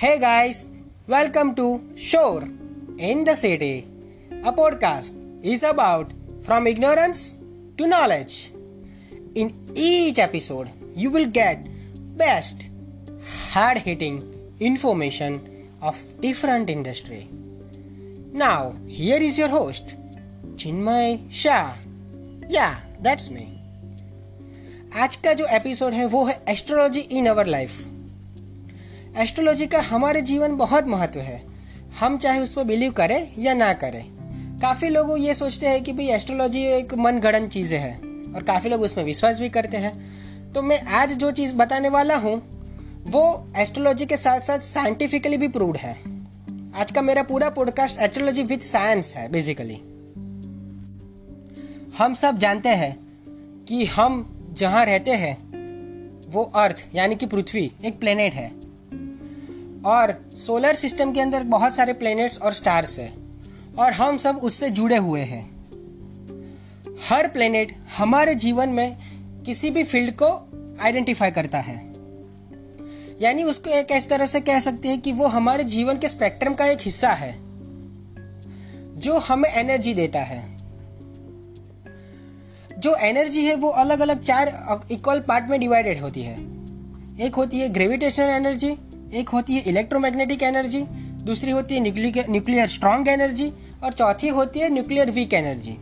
Hey 0.00 0.18
guys, 0.18 0.70
welcome 1.06 1.54
to 1.54 1.82
Shore 1.96 2.48
in 2.98 3.24
the 3.24 3.34
City. 3.34 3.86
A 4.44 4.52
podcast 4.52 5.12
is 5.42 5.62
about 5.62 6.12
from 6.44 6.66
ignorance 6.66 7.36
to 7.76 7.86
knowledge. 7.86 8.52
In 9.34 9.52
each 9.74 10.18
episode, 10.18 10.70
you 10.94 11.10
will 11.10 11.26
get 11.26 11.66
best 12.16 12.64
hard-hitting 13.52 14.22
information 14.60 15.40
of 15.82 15.98
different 16.20 16.70
industry. 16.70 17.28
Now, 18.32 18.76
here 18.86 19.22
is 19.22 19.38
your 19.38 19.48
host, 19.48 19.94
Chinmay 20.56 21.30
Shah. 21.30 21.74
Yeah, 22.48 22.76
that's 23.02 23.30
me. 23.30 23.46
आज 24.96 25.16
का 25.16 25.32
जो 25.32 25.46
episode 25.46 25.92
है 25.92 26.06
वो 26.06 26.24
है 26.24 26.42
astrology 26.48 27.00
in 27.00 27.26
our 27.26 27.46
life 27.46 27.84
astrology 29.17 29.65
का 29.67 29.79
हमारे 29.79 30.21
जीवन 30.21 30.55
बहुत 30.55 30.87
महत्व 30.87 31.19
है। 31.19 31.41
हम 31.99 32.17
चाहे 32.17 32.39
उस 32.39 32.53
पर 32.53 32.63
बिलीव 32.63 32.91
करें 32.91 33.33
या 33.37 33.53
ना 33.53 33.71
करें। 33.73 34.03
काफ़ी 34.59 34.89
लोग 34.89 35.15
ये 35.19 35.33
सोचते 35.33 35.67
हैं 35.67 35.83
कि 35.83 35.93
भाई 35.93 36.07
एस्ट्रोलॉजी 36.07 36.61
एक 36.65 36.93
मन 36.93 37.19
गढ़न 37.19 37.47
चीज़ें 37.47 37.77
है 37.79 37.93
और 38.35 38.43
काफ़ी 38.43 38.69
लोग 38.69 38.81
उसमें 38.81 39.03
विश्वास 39.05 39.39
भी 39.39 39.49
करते 39.49 39.77
हैं। 39.77 39.93
तो 40.53 40.61
मैं 40.61 40.81
आज 40.81 41.13
जो 41.13 41.31
चीज़ 41.31 41.53
बताने 41.55 41.89
वाला 41.89 42.15
हूँ, 42.15 42.35
वो 43.07 43.47
एस्ट्रोलॉजी 43.57 44.05
के 44.05 44.17
साथ 44.17 44.39
साथ 44.39 44.59
साइंटिफिकली 44.59 45.37
भी 45.37 45.47
प्रूव्ड 45.47 45.77
है। 45.77 45.93
आज 46.75 46.91
का 46.91 47.01
मेरा 47.01 47.23
पूरा 47.23 47.49
पॉडकास्ट 47.49 47.99
एस्ट्रोलॉजी 47.99 48.43
विथ 48.43 48.59
साइंस 48.59 49.13
है 49.15 49.27
बेसिकली 49.31 49.81
हम 51.97 52.13
सब 52.13 52.37
जानते 52.37 52.69
हैं 52.69 52.95
कि 53.67 53.85
हम 53.85 54.25
जहाँ 54.53 54.85
रहते 54.85 55.11
हैं, 55.11 55.37
वो 56.31 56.43
अर्थ 56.43 56.85
यानी 56.95 57.15
कि 57.15 57.25
पृथ्वी, 57.25 57.71
एक 57.85 57.99
प्लेनेट 57.99 58.33
है। 58.33 58.70
और 59.85 60.31
सोलर 60.35 60.75
सिस्टम 60.75 61.11
के 61.11 61.21
अंदर 61.21 61.43
बहुत 61.43 61.75
सारे 61.75 61.93
प्लेनेट्स 61.93 62.41
और 62.41 62.53
स्टार्स 62.53 62.99
है। 62.99 63.13
और 63.77 63.93
हम 63.93 64.17
सब 64.17 64.37
उससे 64.37 64.69
जुड़े 64.69 64.97
हुए 64.97 65.21
हैं। 65.21 65.61
हर 67.09 67.27
प्लेनेट 67.27 67.75
हमारे 67.97 68.35
जीवन 68.35 68.69
में 68.69 68.97
किसी 69.45 69.69
भी 69.69 69.83
फ़ील्ड 69.83 70.13
को 70.21 70.27
आइडेंटिफाई 70.81 71.31
करता 71.31 71.59
है। 71.59 71.91
यानी 73.21 73.43
उसको 73.43 73.69
एक 73.69 73.87
इस 73.91 74.09
तरह 74.09 74.25
से 74.25 74.39
कह 74.39 74.59
सकते 74.59 74.87
हैं 74.87 75.01
कि 75.01 75.11
वो 75.11 75.27
हमारे 75.27 75.63
जीवन 75.63 75.97
के 75.97 76.09
स्पेक्ट्रम 76.09 76.53
का 76.53 76.65
एक 76.65 76.79
हिस्सा 76.81 77.11
है, 77.11 77.35
जो 78.99 79.17
हमें 79.17 79.49
एनर्जी 79.49 79.93
देता 79.93 80.19
है। 80.19 80.57
जो 82.79 82.95
एनर्जी 82.95 83.45
है 83.45 83.55
वो 83.55 83.69
अलग 83.69 83.99
अलग 83.99 84.23
चार 84.23 84.79
इक्वल 84.91 85.19
पार्ट 85.19 85.49
में 85.49 85.59
डिवाइडेड 85.59 86.01
होती 86.01 86.21
है। 86.21 86.37
एक 87.19 87.35
होती 87.37 87.59
है 87.59 87.69
ग्रेविटेशनल 87.69 88.29
एनर्जी 88.29 88.77
एक 89.13 89.29
होती 89.29 89.53
है 89.53 89.61
इलेक्ट्रोमैग्नेटिक 89.61 90.43
एनर्जी 90.43 90.81
दूसरी 91.23 91.51
होती 91.51 91.75
है 91.75 91.81
न्यूक्लियर 91.81 92.67
स्ट्रॉन्ग 92.67 93.07
एनर्जी 93.07 93.51
और 93.83 93.93
चौथी 93.93 94.27
होती 94.27 94.59
है 94.59 94.69
न्यूक्लियर 94.69 95.11
वीक 95.11 95.33
एनर्जी 95.33 95.77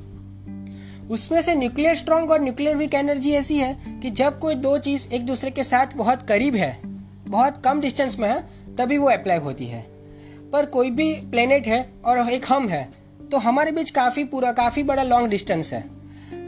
उसमें 1.09 1.41
से 1.41 1.55
न्यूक्लियर 1.55 1.95
स्ट्रॉन्ग 1.95 2.31
और 2.31 2.41
न्यूक्लियर 2.41 2.77
वीक 2.77 2.93
एनर्जी 2.93 3.31
ऐसी 3.31 3.57
है 3.57 3.99
कि 4.01 4.09
जब 4.09 4.39
कोई 4.39 4.55
दो 4.55 4.77
चीज़ 4.77 5.07
एक 5.13 5.25
दूसरे 5.25 5.51
के 5.51 5.63
साथ 5.63 5.87
बहुत 5.95 6.27
करीब 6.27 6.55
है, 6.55 6.79
बहुत 7.27 7.61
कम 7.63 7.81
डिस्टेंस 7.81 8.19
में 8.19 8.29
है, 8.29 8.39
तभी 8.77 8.97
वो 8.97 9.09
अप्लाई 9.09 9.37
होती 9.37 9.65
है। 9.65 9.81
पर 10.53 10.65
कोई 10.65 10.91
भी 10.91 11.13
प्लेनेट 11.13 11.67
है 11.67 11.89
और 12.05 12.29
एक 12.29 12.45
हम 12.49 12.69
है 12.69 12.89
तो 13.31 13.37
हमारे 13.37 13.71
बीच 13.71 13.89
काफ़ी 13.89 14.23
पूरा, 14.23 14.51
काफ़ी 14.51 14.83
बड़ा 14.83 15.03
लॉन्ग 15.03 15.29
डिस्टेंस 15.29 15.73
है। 15.73 15.81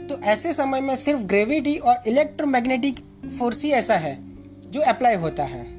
तो 0.06 0.20
ऐसे 0.20 0.52
समय 0.52 0.80
में 0.80 0.96
सिर्फ़ 0.96 1.20
ग्रेविटी 1.20 1.76
और 1.76 2.02
इलेक्ट्रोमैग्नेटिक 2.06 3.00
फोर्स 3.38 3.62
ही 3.62 3.70
ऐसा 3.70 3.94
है 3.94 4.18
जो 4.66 4.80
अप्लाई 4.80 5.14
होता 5.14 5.44
है। 5.44 5.71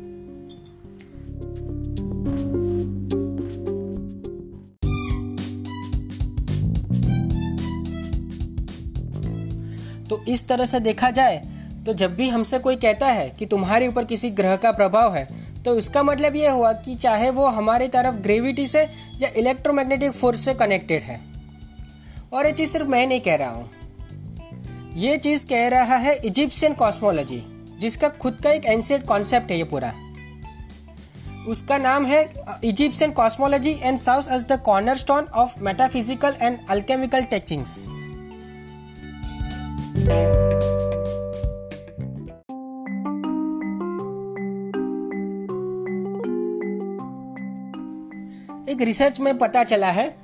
इस 10.28 10.48
तरह 10.48 10.66
से 10.66 10.80
देखा 10.80 11.10
जाए 11.12 11.42
तो 11.86 11.94
जब 11.94 12.16
भी 12.16 12.30
हमसे 12.30 12.60
कोई 12.60 12.76
कहता 12.76 13.08
है 13.08 13.30
कि 13.30 13.46
तुम्हारे 13.46 13.88
ऊपर 13.88 14.06
किसी 14.06 14.30
ग्रह 14.32 14.56
का 14.56 14.72
प्रभाव 14.72 15.16
है 15.16 15.28
तो 15.64 15.78
इसका 15.78 16.04
मतलब 16.04 16.36
यह 16.36 16.52
हुआ 16.52 16.72
कि 16.74 16.96
चाहे 16.96 17.30
वो 17.30 17.48
हमारी 17.48 17.88
तरफ़ 17.88 18.16
ग्रेविटी 18.16 18.68
से 18.68 18.82
या 19.22 19.30
इलेक्ट्रोमैग्नेटिक 19.38 20.12
फोर्स 20.12 20.46
से 20.46 20.54
कनेक्टेड 20.54 21.04
है। 21.04 21.20
और 22.34 22.46
ये 22.46 22.52
चीज़ 22.52 22.72
सिर्फ़ 22.72 22.88
मैं 22.88 23.06
नहीं 23.08 23.22
कह 23.22 23.36
रहा 23.36 23.50
हूँ। 23.50 23.70
ये 24.96 25.18
चीज़ 25.18 25.46
कह 25.46 25.68
रहा 25.68 25.96
है 25.98 26.16
इजिप्शियन 26.18 26.74
कॉस्मोलॉजी 26.74 27.42
जिसका 27.80 28.10
खुद 28.10 28.38
का 28.44 28.52
एक 28.52 28.66
एंशियंट 28.66 29.06
कॉन्सेप्ट 29.06 29.52
है 29.52 29.58
ये 29.58 29.64
पूरा। 29.64 29.94
उसका 31.48 31.78
नाम 31.78 32.06
है 32.06 32.22
इजिप्शियन 32.64 33.12
कॉस्मोलॉजी 33.12 33.80
एंड 33.84 33.98
साउस 34.00 34.30
as 34.32 34.46
the 34.48 34.60
cornerstone 34.98 35.24
of 35.36 35.60
metaphysical 35.60 36.36
and 36.42 36.60
alchemical 36.70 37.24
teachings 37.32 37.86
एक 40.04 40.12
रिसर्च 48.82 49.20
में 49.20 49.38
पता 49.38 49.64
चला 49.64 49.88
है 49.88 50.16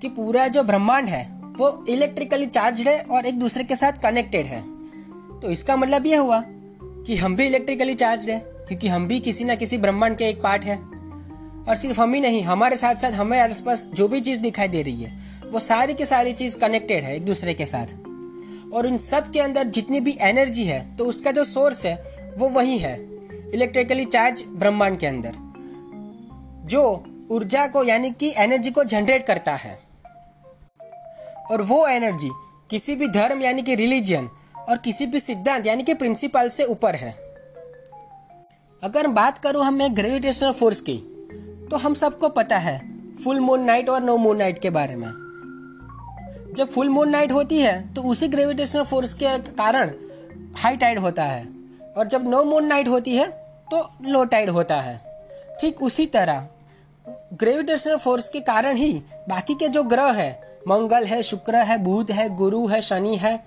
कि 0.00 0.08
पूरा 0.08 0.48
जो 0.48 0.62
ब्रह्मांड 0.62 1.08
है, 1.08 1.28
वो 1.58 1.84
इलेक्ट्रिकली 1.88 2.46
चार्ज 2.46 2.80
है 2.80 3.00
और 3.02 3.26
एक 3.26 3.38
दूसरे 3.38 3.64
के 3.64 3.76
साथ 3.76 3.92
कनेक्टेड 3.92 4.46
है। 4.46 4.60
तो 5.40 5.50
इसका 5.50 5.76
मतलब 5.76 6.06
ये 6.06 6.16
हुआ 6.16 6.44
कि 6.82 7.16
हम 7.16 7.36
भी 7.36 7.46
इलेक्ट्रिकली 7.46 7.94
चार्ज 7.94 8.30
है, 8.30 8.38
क्योंकि 8.38 8.88
हम 8.88 9.08
भी 9.08 9.20
किसी 9.20 9.44
ना 9.44 9.54
किसी 9.54 9.78
ब्रह्मांड 9.78 10.16
के 10.16 10.24
एक 10.24 10.42
पार्ट 10.42 10.62
है। 10.62 10.76
और 11.68 11.76
सिर्फ़ 11.76 12.00
हम 12.00 12.14
ही 12.14 12.20
नहीं, 12.20 12.42
हमारे 12.42 12.76
साथ 12.76 12.94
साथ 12.94 13.12
हमें 13.12 13.40
आसपास 13.40 13.90
जो 13.94 14.08
भी 14.08 14.20
चीज़ 14.20 14.40
दिखाई 14.40 14.68
दे 14.68 14.82
रही 14.82 15.02
है, 15.02 15.18
वो 15.52 15.60
सारी 15.60 15.94
की 15.94 16.06
सारी 16.06 16.32
चीज़ 16.32 16.58
कनेक्टेड 16.58 17.04
है 17.04 17.16
एक 17.16 17.24
दूसरे 17.24 17.54
के 17.54 17.66
साथ। 17.66 17.86
और 18.74 18.86
इन 18.86 18.98
सब 18.98 19.30
के 19.32 19.40
अंदर 19.40 19.66
जितनी 19.66 20.00
भी 20.00 20.16
एनर्जी 20.20 20.64
है 20.64 20.96
तो 20.96 21.04
उसका 21.04 21.30
जो 21.30 21.44
सोर्स 21.44 21.84
है, 21.86 21.94
वो 22.36 22.48
वही 22.48 22.78
है 22.78 22.94
इलेक्ट्रिकली 23.54 24.04
चार्ज 24.04 24.42
ब्रह्मांड 24.48 24.98
के 24.98 25.06
अंदर, 25.06 25.32
जो 26.66 27.04
ऊर्जा 27.30 27.66
को, 27.66 27.84
यानी 27.84 28.10
कि 28.10 28.32
एनर्जी 28.36 28.70
को 28.70 28.84
जनरेट 28.84 29.26
करता 29.26 29.54
है। 29.54 29.78
और 31.50 31.62
वो 31.62 31.86
एनर्जी 31.86 32.30
किसी 32.70 32.94
भी 32.94 33.08
धर्म, 33.08 33.42
यानी 33.42 33.62
कि 33.62 33.74
रिलीजियन 33.74 34.28
और 34.68 34.78
किसी 34.78 35.06
भी 35.06 35.20
सिद्धांत, 35.20 35.66
यानी 35.66 35.82
कि 35.82 35.94
प्रिंसिपल 35.94 36.48
से 36.48 36.64
ऊपर 36.64 36.94
है। 36.94 37.12
अगर 38.82 39.06
बात 39.06 39.38
करूँ 39.38 39.64
हम 39.64 39.86
ग्रेविटेशनल 39.88 40.52
फोर्स 40.52 40.80
की 40.80 40.96
तो 41.70 41.76
हम 41.76 41.94
सबको 41.94 42.28
पता 42.28 42.58
है 42.58 42.80
फुल 43.24 43.40
मून 43.40 43.60
नाइट 43.60 43.88
और 43.88 44.02
नो 44.02 44.16
मून 44.16 44.36
नाइट 44.36 44.58
के 44.58 44.70
बारे 44.70 44.96
में। 44.96 45.23
जब 46.54 46.68
फुल 46.68 46.88
मून 46.88 47.08
नाइट 47.10 47.32
होती 47.32 47.58
है 47.58 47.94
तो 47.94 48.02
उसी 48.02 48.26
ग्रेविटेशनल 48.28 48.82
फोर्स 48.84 49.12
के 49.14 49.38
कारण 49.52 49.90
हाई 50.56 50.76
टाइड 50.76 50.98
होता 50.98 51.24
है। 51.24 51.46
और 51.96 52.08
जब 52.08 52.28
नो 52.28 52.42
मून 52.44 52.66
नाइट 52.66 52.88
होती 52.88 53.16
है 53.16 53.26
तो 53.70 53.88
लो 54.04 54.24
टाइड 54.24 54.50
होता 54.50 54.80
है। 54.80 55.00
ठीक 55.60 55.82
उसी 55.82 56.06
तरह 56.06 56.46
ग्रेविटेशनल 57.34 57.96
फोर्स 57.96 58.28
के 58.28 58.40
कारण 58.42 58.76
ही 58.76 58.92
बाकी 59.28 59.54
के 59.54 59.68
जो 59.68 59.82
ग्रह 59.84 60.10
है, 60.12 60.30
मंगल 60.68 61.04
है, 61.04 61.22
शुक्र 61.22 61.56
है, 61.56 61.78
बुध 61.78 62.10
है, 62.10 62.28
गुरु 62.36 62.66
है, 62.66 62.80
शनि 62.82 63.16
है, 63.16 63.38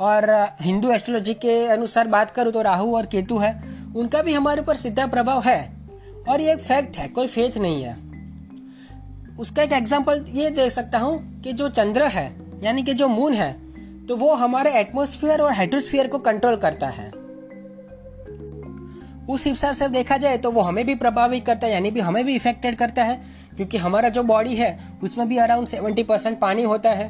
और 0.00 0.30
हिंदू 0.60 0.90
एस्ट्रोलॉजी 0.92 1.34
के 1.36 1.58
अनुसार 1.68 2.08
बात 2.08 2.30
करूँ 2.30 2.52
तो 2.52 2.62
राहु 2.62 2.94
और 2.96 3.06
केतु 3.06 3.38
है, 3.38 3.52
उनका 3.96 4.22
भी 4.22 4.34
हमारे 4.34 4.60
ऊपर 4.60 4.76
सीधा 4.76 5.06
प्रभाव 5.06 5.42
है। 5.42 5.60
और 6.28 6.40
ये 6.40 6.52
एक 6.52 6.60
फैक्ट 6.60 6.96
है, 6.96 7.08
कोई 7.08 7.26
फेथ 7.28 7.58
नहीं 7.58 7.82
है। 7.82 7.96
उसका 9.38 9.62
एक 9.62 9.72
एग्ज़ाम्पल 9.72 10.24
ये 10.30 10.50
दे 10.50 10.68
सकता 10.70 10.98
हूँ 10.98 11.42
कि 11.42 11.52
जो 11.52 11.68
चंद्र 11.70 12.06
है 12.08 12.26
यानी 12.62 12.82
कि 12.82 12.94
जो 12.94 13.08
मून 13.08 13.34
है 13.34 13.52
तो 14.06 14.16
वो 14.16 14.34
हमारे 14.34 14.70
एटमोस्फियर 14.72 15.40
और 15.40 15.52
हाइड्रोस्फियर 15.52 16.06
को 16.06 16.18
कंट्रोल 16.18 16.56
करता 16.56 16.86
है। 16.88 17.10
उस 19.30 19.46
हिसाब 19.46 19.74
से 19.74 19.88
देखा 19.88 20.16
जाए 20.16 20.36
तो 20.36 20.50
वो 20.50 20.60
हमें 20.60 20.84
भी 20.86 20.94
प्रभावित 20.94 21.44
करता 21.46 21.66
है, 21.66 21.72
यानी 21.72 21.90
भी 21.90 22.00
हमें 22.00 22.24
भी 22.24 22.34
इफेक्टेड 22.34 22.76
करता 22.76 23.02
है, 23.02 23.20
क्योंकि 23.56 23.78
हमारा 23.78 24.08
जो 24.08 24.22
बॉडी 24.22 24.54
है, 24.54 24.78
उसमें 25.02 25.28
भी 25.28 25.36
अराउंड 25.38 25.68
सेवेंटी 25.68 26.02
परसेंट 26.02 26.38
पानी 26.40 26.62
होता 26.62 26.90
है, 26.90 27.08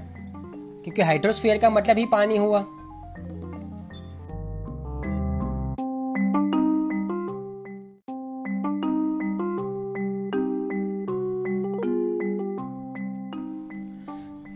क्योंकि 0.85 1.03
हाइड्रोस्फीयर 1.03 1.59
का 1.59 1.71
मतलब 1.71 1.99
ही 1.99 2.07
पानी 2.07 2.37
हुआ। 2.37 2.65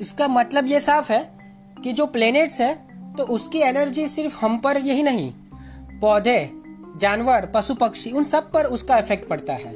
इसका 0.06 0.28
मतलब 0.28 0.66
ये 0.66 0.80
साफ़ 0.80 1.12
है 1.12 1.22
कि 1.76 1.92
जो 1.92 2.06
प्लेनेट्स 2.08 2.60
है 2.60 2.74
तो 3.16 3.24
उसकी 3.24 3.60
एनर्जी 3.62 4.06
सिर्फ़ 4.08 4.36
हम 4.36 4.58
पर 4.58 4.78
यही 4.78 5.02
नहीं, 5.02 5.32
पौधे, 6.00 6.50
जानवर 7.00 7.46
पशु 7.54 7.74
पक्षी 7.74 8.10
उन 8.10 8.24
सब 8.24 8.50
पर 8.52 8.64
उसका 8.68 8.98
इफ़ेक्ट 8.98 9.28
पड़ता 9.28 9.52
है। 9.54 9.72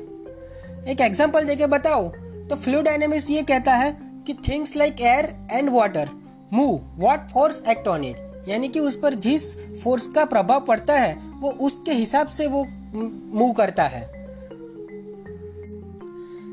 एक 0.88 1.00
एग्ज़ाम्पल 1.00 1.44
देके 1.44 1.66
बताओ 1.68 2.08
तो 2.48 2.56
फ्लू 2.56 2.80
डायनेमिक्स 2.82 3.30
ये 3.30 3.42
कहता 3.42 3.74
है 3.74 3.96
कि 4.26 4.34
things 4.48 4.76
like 4.76 5.00
air 5.00 5.34
and 5.52 5.70
water 5.70 6.10
move 6.52 6.80
what 6.98 7.28
force 7.28 7.62
act 7.68 7.88
on 7.88 8.04
it 8.04 8.48
यानी 8.48 8.68
कि 8.68 8.80
उस 8.80 8.98
पर 9.00 9.14
जिस 9.16 9.54
फोर्स 9.82 10.06
का 10.06 10.24
प्रभाव 10.24 10.60
पड़ता 10.60 10.94
है, 10.94 11.14
वो 11.14 11.50
उसके 11.60 11.92
हिसाब 11.92 12.28
से 12.28 12.46
वो 12.46 12.64
मूव 12.94 13.52
करता 13.52 13.84
है। 13.84 14.02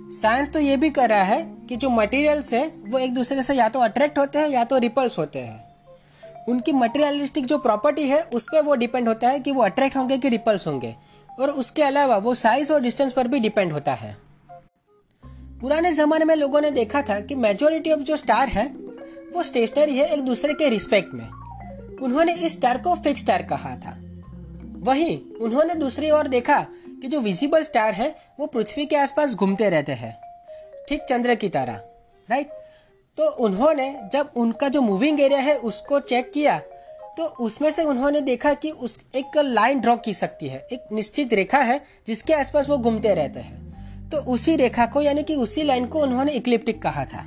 साइंस 0.09 0.51
तो 0.51 0.59
ये 0.59 0.77
भी 0.77 0.89
कर 0.89 1.09
रहा 1.09 1.23
है 1.23 1.57
कि 1.69 1.75
जो 1.75 1.89
मटेरियल्स 1.89 2.53
है, 2.53 2.67
वो 2.67 2.99
एक 2.99 3.13
दूसरे 3.13 3.43
से 3.43 3.53
या 3.53 3.69
तो 3.69 3.79
अट्रैक्ट 3.79 4.17
होते 4.17 4.39
हैं 4.39 4.49
या 4.49 4.63
तो 4.63 4.77
रिपल्स 4.77 5.17
होते 5.19 5.39
हैं। 5.39 5.63
उनकी 6.49 6.71
मटेरियलिस्टिक 6.71 7.45
जो 7.45 7.57
प्रॉपर्टी 7.57 8.03
है, 8.03 8.21
उस 8.23 8.43
पर 8.43 8.61
वो 8.61 8.75
डिपेंड 8.75 9.07
होता 9.07 9.29
है 9.29 9.39
कि 9.39 9.51
वो 9.51 9.63
अट्रैक्ट 9.63 9.97
होंगे 9.97 10.17
कि 10.17 10.29
रिपल्स 10.29 10.67
होंगे। 10.67 10.95
और 11.39 11.49
उसके 11.51 11.83
अलावा 11.83 12.17
वो 12.17 12.35
साइज़ 12.35 12.73
और 12.73 12.81
डिस्टेंस 12.81 13.13
पर 13.13 13.27
भी 13.27 13.39
डिपेंड 13.39 13.71
होता 13.71 13.93
है। 13.93 14.17
पुराने 15.61 15.91
जमाने 15.93 16.25
में 16.25 16.35
लोगों 16.35 16.61
ने 16.61 16.71
देखा 16.71 17.01
था 17.01 17.19
कि 17.19 17.35
मेजोरिटी 17.35 17.91
ऑफ़ 17.91 17.99
जो 17.99 18.17
स्टार 18.17 18.47
है, 18.47 18.67
वो 19.33 19.43
स्टेशनरी 19.43 19.97
है 19.97 20.13
एक 20.13 20.21
दूसरे 20.21 20.53
के 20.53 20.69
रिस्पेक्ट 20.69 21.13
में। 21.13 21.29
उन्होंने 21.97 22.33
इस 22.33 22.51
स्टार 22.51 22.77
को 22.77 22.95
फिक्स 22.95 23.21
स्टार 23.21 23.41
कहा 23.41 23.75
था। 23.75 23.97
वहीं 24.79 25.21
उन्होंने 25.41 25.75
दूसरी 25.75 26.11
ओर 26.11 26.27
देखा 26.27 26.65
कि 27.01 27.07
जो 27.07 27.19
विजिबल 27.21 27.63
स्टार 27.63 27.93
है, 27.93 28.15
वो 28.39 28.45
पृथ्वी 28.45 28.85
के 28.85 28.95
आसपास 28.95 29.33
घूमते 29.33 29.69
रहते 29.69 29.91
हैं। 29.93 30.15
ठीक 30.89 31.01
चंद्र 31.09 31.35
की 31.35 31.49
तरह 31.49 31.81
राइट 32.27 32.49
तो 33.17 33.29
उन्होंने, 33.39 34.09
जब 34.13 34.31
उनका 34.35 34.67
जो 34.69 34.81
मूविंग 34.81 35.19
एरिया 35.21 35.39
है, 35.39 35.55
उसको 35.57 35.99
चेक 35.99 36.31
किया 36.31 36.59
तो 37.17 37.25
उसमें 37.41 37.69
से 37.71 37.83
उन्होंने 37.83 38.19
देखा 38.21 38.53
कि 38.53 38.71
उस 38.71 38.99
एक 39.15 39.37
लाइन 39.37 39.79
ड्रॉ 39.79 39.95
की 39.97 40.13
सकती 40.13 40.47
है, 40.47 40.59
एक 40.71 40.91
निश्चित 40.93 41.33
रेखा 41.33 41.57
है, 41.57 41.79
जिसके 42.07 42.33
आसपास 42.33 42.69
वो 42.69 42.77
घूमते 42.77 43.13
रहते 43.15 43.39
हैं। 43.39 44.09
तो 44.09 44.17
उसी 44.33 44.55
रेखा 44.55 44.85
को, 44.85 45.01
यानी 45.01 45.23
कि 45.23 45.35
उसी 45.35 45.63
लाइन 45.63 45.85
को 45.85 46.01
उन्होंने 46.01 46.31
इक्लिप्टिक 46.31 46.81
कहा 46.81 47.05
था। 47.05 47.25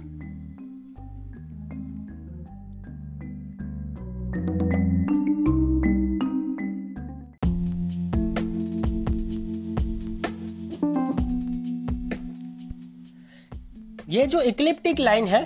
ये 14.11 14.27
जो 14.27 14.41
इक्लिप्टिक 14.41 15.01
लाइन 15.01 15.27
है, 15.27 15.43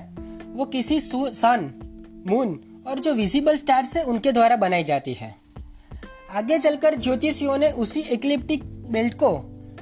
वो 0.55 0.65
किसी 0.65 1.01
सन, 1.01 1.71
मून 2.27 2.61
और 2.87 2.99
जो 2.99 3.13
विजिबल 3.15 3.57
स्टार्स 3.57 3.97
है, 3.97 4.05
उनके 4.05 4.33
द्वारा 4.33 4.57
बनाई 4.57 4.85
जाती 4.85 5.13
है। 5.13 5.35
आगे 6.31 6.59
चलकर 6.59 6.95
ज्योतिषियों 6.95 7.57
ने 7.59 7.71
उसी 7.71 8.01
इक्लिप्टिक 8.01 8.65
बेल्ट 8.65 9.15
को 9.15 9.31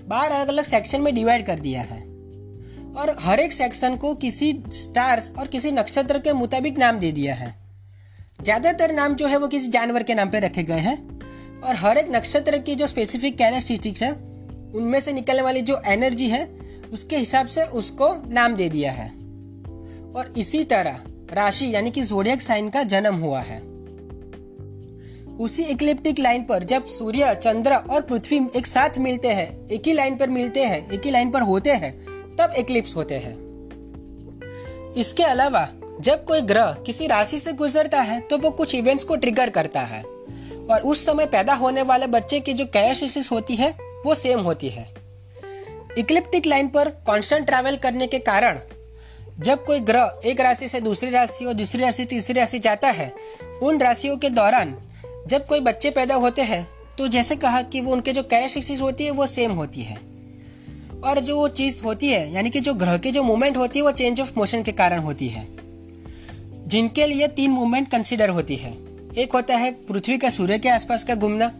बारह 0.08 0.36
अलग 0.36 0.48
अलग 0.48 0.64
सेक्शन 0.64 1.00
में 1.00 1.14
डिवाइड 1.14 1.46
कर 1.46 1.58
दिया 1.58 1.82
है। 1.82 2.00
और 2.92 3.16
हर 3.20 3.40
एक 3.40 3.52
सेक्शन 3.52 3.96
को 3.96 4.14
किसी 4.14 4.52
स्टार्स 4.68 5.32
और 5.38 5.46
किसी 5.46 5.70
नक्षत्र 5.72 6.18
के 6.18 6.32
मुताबिक 6.32 6.78
नाम 6.78 6.98
दे 6.98 7.12
दिया 7.12 7.34
है। 7.34 7.54
ज़्यादातर 8.42 8.92
नाम 8.92 9.14
जो 9.14 9.26
है, 9.26 9.36
वो 9.36 9.48
किसी 9.48 9.68
जानवर 9.68 10.02
के 10.02 10.14
नाम 10.14 10.30
पे 10.30 10.40
रखे 10.40 10.62
गए 10.62 10.78
हैं। 10.78 10.96
और 11.60 11.74
हर 11.74 11.98
एक 11.98 12.10
नक्षत्र 12.10 12.58
की 12.58 12.74
जो 12.74 12.86
स्पेसिफिक 12.86 13.38
कैरेक्टरिस्टिक्स 13.38 14.02
है, 14.02 14.12
उनमें 14.74 15.00
से 15.00 15.12
निकलने 15.12 15.42
वाली 15.42 15.62
जो 15.62 15.80
एनर्जी 15.86 16.28
है 16.28 16.61
उसके 16.92 17.16
हिसाब 17.16 17.46
से 17.46 17.62
उसको 17.62 18.14
नाम 18.28 18.56
दे 18.56 18.68
दिया 18.68 18.92
है। 18.92 19.08
और 20.12 20.34
इसी 20.36 20.64
तरह 20.64 21.00
राशि 21.32 21.74
यानी 21.74 21.90
कि 21.90 22.02
जोडियक 22.02 22.42
साइन 22.42 22.70
का 22.70 22.82
जन्म 22.82 23.14
हुआ 23.14 23.40
है। 23.40 23.60
उसी 25.38 25.62
इक्लिप्टिक 25.62 26.18
लाइन 26.18 26.44
पर 26.44 26.64
जब 26.64 26.86
सूर्य, 26.86 27.34
चंद्र 27.34 27.74
और 27.74 28.00
पृथ्वी 28.00 28.40
एक 28.56 28.66
साथ 28.66 28.98
मिलते 28.98 29.28
हैं, 29.28 29.68
एक 29.68 29.86
ही 29.86 29.92
लाइन 29.92 30.16
पर 30.16 30.30
मिलते 30.30 30.64
हैं, 30.64 30.90
एक 30.90 31.04
ही 31.04 31.10
लाइन 31.10 31.30
पर 31.30 31.42
होते 31.42 31.70
हैं, 31.70 31.98
तब 32.36 32.54
इक्लिप्स 32.56 32.96
होते 32.96 33.14
हैं। 33.14 33.36
इसके 34.94 35.22
अलावा 35.22 35.68
जब 36.00 36.24
कोई 36.24 36.40
ग्रह 36.40 36.72
किसी 36.72 37.06
राशि 37.06 37.38
से 37.38 37.52
गुजरता 37.52 38.00
है 38.00 38.20
तो 38.20 38.38
वो 38.38 38.50
कुछ 38.50 38.74
इवेंट्स 38.74 39.04
को 39.04 39.16
ट्रिगर 39.16 39.50
करता 39.50 39.80
है। 39.80 40.02
और 40.70 40.80
उस 40.84 41.06
समय 41.06 41.26
पैदा 41.26 41.54
होने 41.54 41.82
वाले 41.82 42.06
बच्चे 42.06 42.40
की 42.40 42.52
जो 42.52 42.64
कैरेक्टरिस्टिक्स 42.64 43.32
होती 43.32 43.56
है, 43.56 43.74
वो 44.06 44.14
सेम 44.14 44.40
होती 44.40 44.68
है। 44.68 45.01
इक्लिप्टिक 45.98 46.46
लाइन 46.46 46.68
पर 46.68 46.88
कांस्टेंट 46.88 47.46
ट्रैवल 47.46 47.76
करने 47.76 48.06
के 48.06 48.18
कारण, 48.18 48.58
जब 49.40 49.64
कोई 49.64 49.80
ग्रह 49.80 50.20
एक 50.24 50.40
राशि 50.40 50.68
से 50.68 50.80
दूसरी 50.80 51.10
राशि 51.10 51.44
और 51.44 51.54
दूसरी 51.54 51.80
राशि, 51.80 52.04
तीसरी 52.04 52.34
राशि 52.34 52.58
जाता 52.58 52.88
है, 52.88 53.12
उन 53.62 53.80
राशियों 53.80 54.16
के 54.16 54.28
दौरान 54.28 54.74
जब 55.26 55.46
कोई 55.46 55.60
बच्चे 55.60 55.90
पैदा 55.90 56.14
होते 56.14 56.42
हैं 56.42 56.66
तो 56.98 57.08
जैसे 57.08 57.36
कहा 57.36 57.62
कि 57.62 57.80
वो 57.80 57.92
उनके 57.92 58.12
जो 58.12 58.22
कैरेक्टरिस्टिक्स 58.22 58.80
होती 58.80 59.04
है, 59.04 59.10
वो 59.10 59.26
सेम 59.26 59.52
होती 59.52 59.82
है। 59.82 59.96
और 61.04 61.20
जो 61.20 61.36
वो 61.36 61.48
चीज़ 61.48 61.82
होती 61.82 62.08
है, 62.08 62.32
यानी 62.32 62.50
कि 62.50 62.60
जो 62.60 62.74
ग्रह 62.74 62.98
की 62.98 63.10
जो 63.10 63.22
मूवमेंट 63.22 63.56
होती 63.56 63.78
है, 63.78 63.84
वो 63.84 63.92
चेंज 63.92 64.20
ऑफ़ 64.20 64.32
मोशन 64.36 64.62
के 64.62 64.72
कारण 64.72 64.98
होती 64.98 65.28
है। 65.28 65.46
जिनके 66.68 67.06
लिए 67.06 67.28
तीन 67.28 67.50
मूवमेंट 67.50 67.90
कंसिडर 67.90 68.28
होती 68.28 68.56
है। 68.56 68.72
एक 69.18 69.32
होता 69.34 69.56
है 69.56 69.72
पृथ्वी 69.72 70.18
का 70.18 70.30
सूर्य 70.30 70.58
के 70.58 70.68
आसपास 70.68 71.04
का 71.04 71.14
घूमना, 71.14 71.52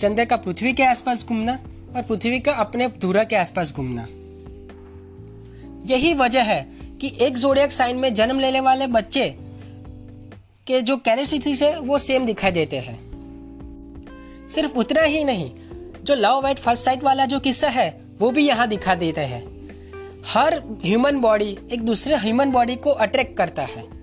चंद्र 0.00 0.24
का 0.24 0.36
पृथ्वी 0.36 0.72
के 0.72 0.82
आसपास 0.82 1.24
घूमना 1.24 1.58
और 1.96 2.02
पृथ्वी 2.02 2.40
का 2.40 2.52
अपने 2.52 2.88
धुरा 2.88 3.24
के 3.24 3.36
आसपास 3.36 3.72
घूमना। 3.72 4.06
यही 5.94 6.14
वजह 6.14 6.42
है 6.42 6.68
कि 7.00 7.16
एक 7.20 7.36
जोडियक 7.36 7.72
साइन 7.72 7.96
में 7.96 8.14
जन्म 8.14 8.40
लेने 8.40 8.60
वाले 8.60 8.86
बच्चे 8.86 9.36
के 10.66 10.80
जो 10.80 10.96
कैरेक्टरिस्टिक्स 10.96 11.62
है, 11.62 11.80
वो 11.80 11.98
सेम 11.98 12.26
दिखाई 12.26 12.50
देते 12.50 12.76
हैं। 12.76 13.08
सिर्फ़ 14.50 14.76
उतना 14.76 15.02
ही 15.02 15.24
नहीं, 15.24 15.50
जो 16.04 16.14
लव 16.14 16.48
एट 16.48 16.58
फ़र्स्ट 16.58 16.84
साइट 16.84 17.02
वाला 17.02 17.26
जो 17.26 17.40
किस्सा 17.40 17.68
है, 17.68 18.00
वो 18.18 18.30
भी 18.30 18.48
यहाँ 18.48 18.68
दिखा 18.68 18.94
देते 18.94 19.20
हैं। 19.20 19.58
हर 20.26 20.62
ह्यूमन 20.84 21.16
बॉडी 21.16 21.58
एक 21.72 21.82
दूसरे 21.82 22.16
ह्यूमन 22.16 22.50
बॉडी 22.50 22.76
को 22.76 22.90
अट्रैक्ट 22.90 23.36
करता 23.36 23.62
है। 23.62 23.98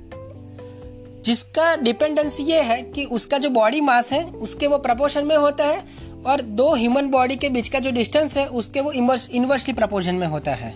जिसका 1.22 1.76
डिपेंडेंस 1.76 2.38
ये 2.42 2.62
है 2.62 2.82
कि 2.82 3.06
उसका 3.06 3.38
जो 3.38 3.50
बॉडी 3.50 3.82
मास 3.82 4.14
है, 4.14 4.26
उसके 4.26 4.68
वो 4.68 4.78
प्रपोर्शन 4.78 5.26
में 5.26 5.38
होता 5.38 5.66
है 5.66 6.05
और 6.26 6.42
दो 6.42 6.74
ह्यूमन 6.76 7.10
बॉडी 7.10 7.36
के 7.36 7.50
बीच 7.50 7.68
का 7.68 7.80
जो 7.80 7.92
डिस्टेंस 7.92 8.38
है, 8.38 8.46
उसके 8.48 8.82
वो 8.82 8.92
इनवर्सली 8.92 9.74
प्रपोर्शन 9.74 10.16
में 10.16 10.28
होता 10.28 10.54
है। 10.54 10.74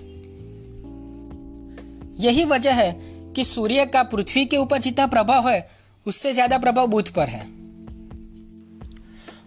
यही 2.20 2.46
वजह 2.46 2.74
है 2.74 2.92
कि 3.36 3.44
सूर्य 3.44 3.86
का 3.86 4.04
पृथ्वी 4.04 4.46
के 4.46 4.58
ऊपर 4.58 4.78
जितना 4.78 5.08
प्रभाव 5.08 5.50
है, 5.50 5.70
उससे 6.06 6.34
ज़्यादा 6.34 6.58
प्रभाव 6.58 6.88
बुध 6.88 7.10
पर 7.10 7.28
है। 7.28 7.48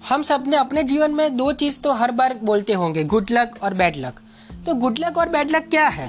हम 0.08 0.22
सबने 0.22 0.56
अपने 0.56 0.82
जीवन 0.82 1.10
में 1.10 1.36
दो 1.36 1.52
चीज़ 1.52 1.78
तो 1.80 1.92
हर 1.92 2.10
बार 2.10 2.38
बोलते 2.42 2.72
होंगे 2.72 3.04
गुड 3.04 3.30
लक 3.30 3.58
और 3.62 3.74
बैड 3.74 3.96
लक 3.96 4.20
तो 4.66 4.74
गुड 4.74 4.98
लक 4.98 5.18
और 5.18 5.28
बैड 5.28 5.50
लक 5.50 5.68
क्या 5.68 5.86
है? 5.88 6.08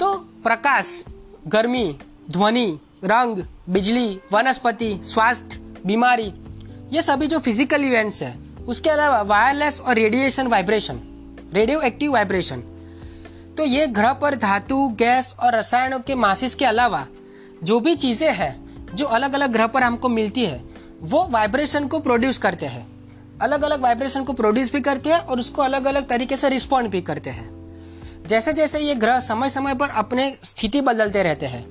तो 0.00 0.14
प्रकाश, 0.44 1.02
गर्मी, 1.46 1.96
ध्वनि, 2.30 2.66
रंग, 3.04 3.42
बिजली, 3.70 4.08
वनस्पति, 4.32 5.00
स्वास्थ्य, 5.04 5.58
बीमारी, 5.86 6.32
ये 6.92 7.02
सभी 7.02 7.26
जो 7.26 7.38
फ़िज़िकल 7.38 7.84
इवेंट्स 7.84 8.22
है 8.22 8.43
उसके 8.66 8.90
अलावा 8.90 9.20
वायरलेस 9.22 9.80
और 9.80 9.94
radiation 9.94 10.46
vibration 10.46 11.00
radio 11.54 11.80
active 11.80 12.12
vibration 12.12 12.62
तो 13.56 13.64
ये 13.64 13.86
ग्रह 13.86 14.12
पर 14.12 14.34
धातु, 14.34 14.88
गैस 14.90 15.34
और 15.40 15.54
रसायनों 15.54 15.98
के 16.00 16.14
मासिस 16.14 16.54
के 16.54 16.64
अलावा 16.64 17.06
जो 17.62 17.78
भी 17.80 17.94
चीज़ें 17.94 18.32
हैं, 18.32 18.94
जो 18.94 19.06
अलग 19.06 19.34
अलग 19.34 19.52
ग्रह 19.52 19.66
पर 19.66 19.82
हमको 19.82 20.08
मिलती 20.08 20.44
है, 20.44 20.60
वो 21.02 21.26
वाइब्रेशन 21.30 21.86
को 21.86 21.98
प्रोड्यूस 21.98 22.38
करते 22.38 22.66
हैं। 22.66 22.86
अलग 23.42 23.62
अलग 23.62 23.82
वाइब्रेशन 23.82 24.24
को 24.24 24.32
प्रोड्यूस 24.32 24.72
भी 24.72 24.80
करते 24.80 25.10
हैं 25.10 25.18
और 25.18 25.38
उसको 25.38 25.62
अलग 25.62 25.84
अलग 25.84 26.08
तरीके 26.08 26.36
से 26.36 26.48
रिस्पॉन्ड 26.48 26.90
भी 26.90 27.00
करते 27.02 27.30
हैं। 27.30 27.48
जैसे 28.26 28.52
जैसे 28.52 28.78
ये 28.78 28.94
ग्रह 28.94 29.20
समय 29.20 29.50
समय 29.50 29.74
पर 29.74 29.88
अपने 29.96 30.30
स्थिति 30.44 30.80
बदलते 30.80 31.22
रहते 31.22 31.46
हैं 31.46 31.64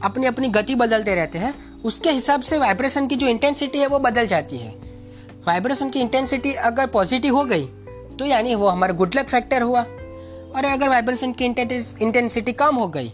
अपनी 0.00 0.26
अपनी 0.26 0.48
गति 0.48 0.74
बदलते 0.74 1.14
रहते 1.14 1.38
हैं, 1.38 1.54
उसके 1.82 2.10
हिसाब 2.10 2.40
से 2.40 2.58
वाइब्रेशन 2.58 3.06
की 3.06 3.16
जो 3.16 3.26
इंटेंसिटी 3.26 3.78
है 3.78 3.86
वो 3.86 3.98
बदल 3.98 4.26
जाती 4.26 4.58
है। 4.58 4.89
वाइब्रेशन 5.46 5.90
की 5.90 6.00
इंटेंसिटी 6.00 6.52
अगर 6.62 6.86
पॉजिटिव 6.88 7.36
हो 7.36 7.44
गई 7.44 7.66
तो 8.16 8.24
यानी 8.24 8.54
वो 8.54 8.68
हमारा 8.68 8.92
गुड 8.94 9.14
लक 9.16 9.26
फैक्टर 9.26 9.62
हुआ। 9.62 9.80
और 9.80 10.64
अगर 10.64 10.88
वाइब्रेशन 10.88 11.32
की 11.32 11.44
इंटेंसिटी 11.44 12.52
कम 12.54 12.76
हो 12.76 12.86
गई, 12.88 13.12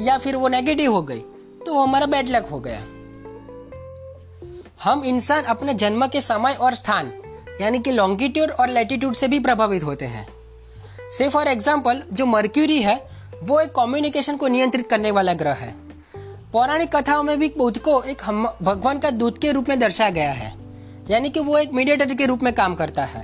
या 0.00 0.16
फिर 0.18 0.36
वो 0.36 0.48
नेगेटिव 0.48 0.92
हो 0.92 1.02
गई 1.02 1.20
तो 1.66 1.74
वो 1.74 1.82
हमारा 1.82 2.06
बैड 2.06 2.28
लक 2.30 2.46
हो 2.46 2.58
गया। 2.60 2.80
हम 4.82 5.04
इंसान 5.04 5.44
अपने 5.44 5.74
जन्म 5.74 6.06
के 6.06 6.20
समय 6.20 6.52
और 6.54 6.74
स्थान, 6.74 7.12
यानी 7.60 7.78
कि 7.78 7.92
लॉन्गिट्यूड 7.92 8.50
और 8.50 8.70
लैटिट्यूड 8.70 9.14
से 9.14 9.28
भी 9.28 9.38
प्रभावित 9.40 9.82
होते 9.82 10.04
हैं। 10.06 10.26
से 11.10 11.28
फॉर 11.28 11.48
एग्ज़ाम्पल 11.48 12.02
जो 12.12 12.26
मर्क्यूरी 12.26 12.80
है, 12.82 12.96
वो 13.42 13.60
एक 13.60 13.70
कम्युनिकेशन 13.70 14.36
को 14.36 14.48
नियंत्रित 14.48 14.88
करने 14.90 15.10
वाला 15.10 15.34
ग्रह 15.34 15.54
है। 15.54 15.74
पौराणिक 16.52 16.94
कथाओं 16.96 17.22
में 17.22 17.38
भी 17.38 17.52
बुद्ध 17.56 17.78
को 17.78 18.02
एक 18.02 18.22
भगवान 18.62 18.98
का 18.98 19.10
दूत 19.12 19.40
के 19.42 19.52
रूप 19.52 19.68
में 19.68 19.78
दर्शाया 19.78 20.10
गया 20.10 20.32
है। 20.32 20.52
यानी 21.10 21.30
कि 21.30 21.40
वो 21.40 21.56
एक 21.58 21.72
मीडिएटर 21.72 22.14
के 22.14 22.26
रूप 22.26 22.42
में 22.42 22.52
काम 22.54 22.74
करता 22.74 23.04
है। 23.04 23.22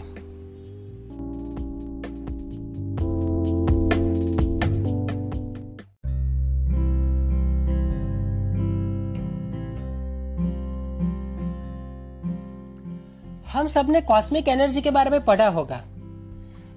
हम 13.52 13.68
सबने 13.68 14.00
कॉस्मिक 14.00 14.48
एनर्जी 14.48 14.80
के 14.82 14.90
बारे 14.90 15.10
में 15.10 15.24
पढ़ा 15.24 15.48
होगा। 15.48 15.82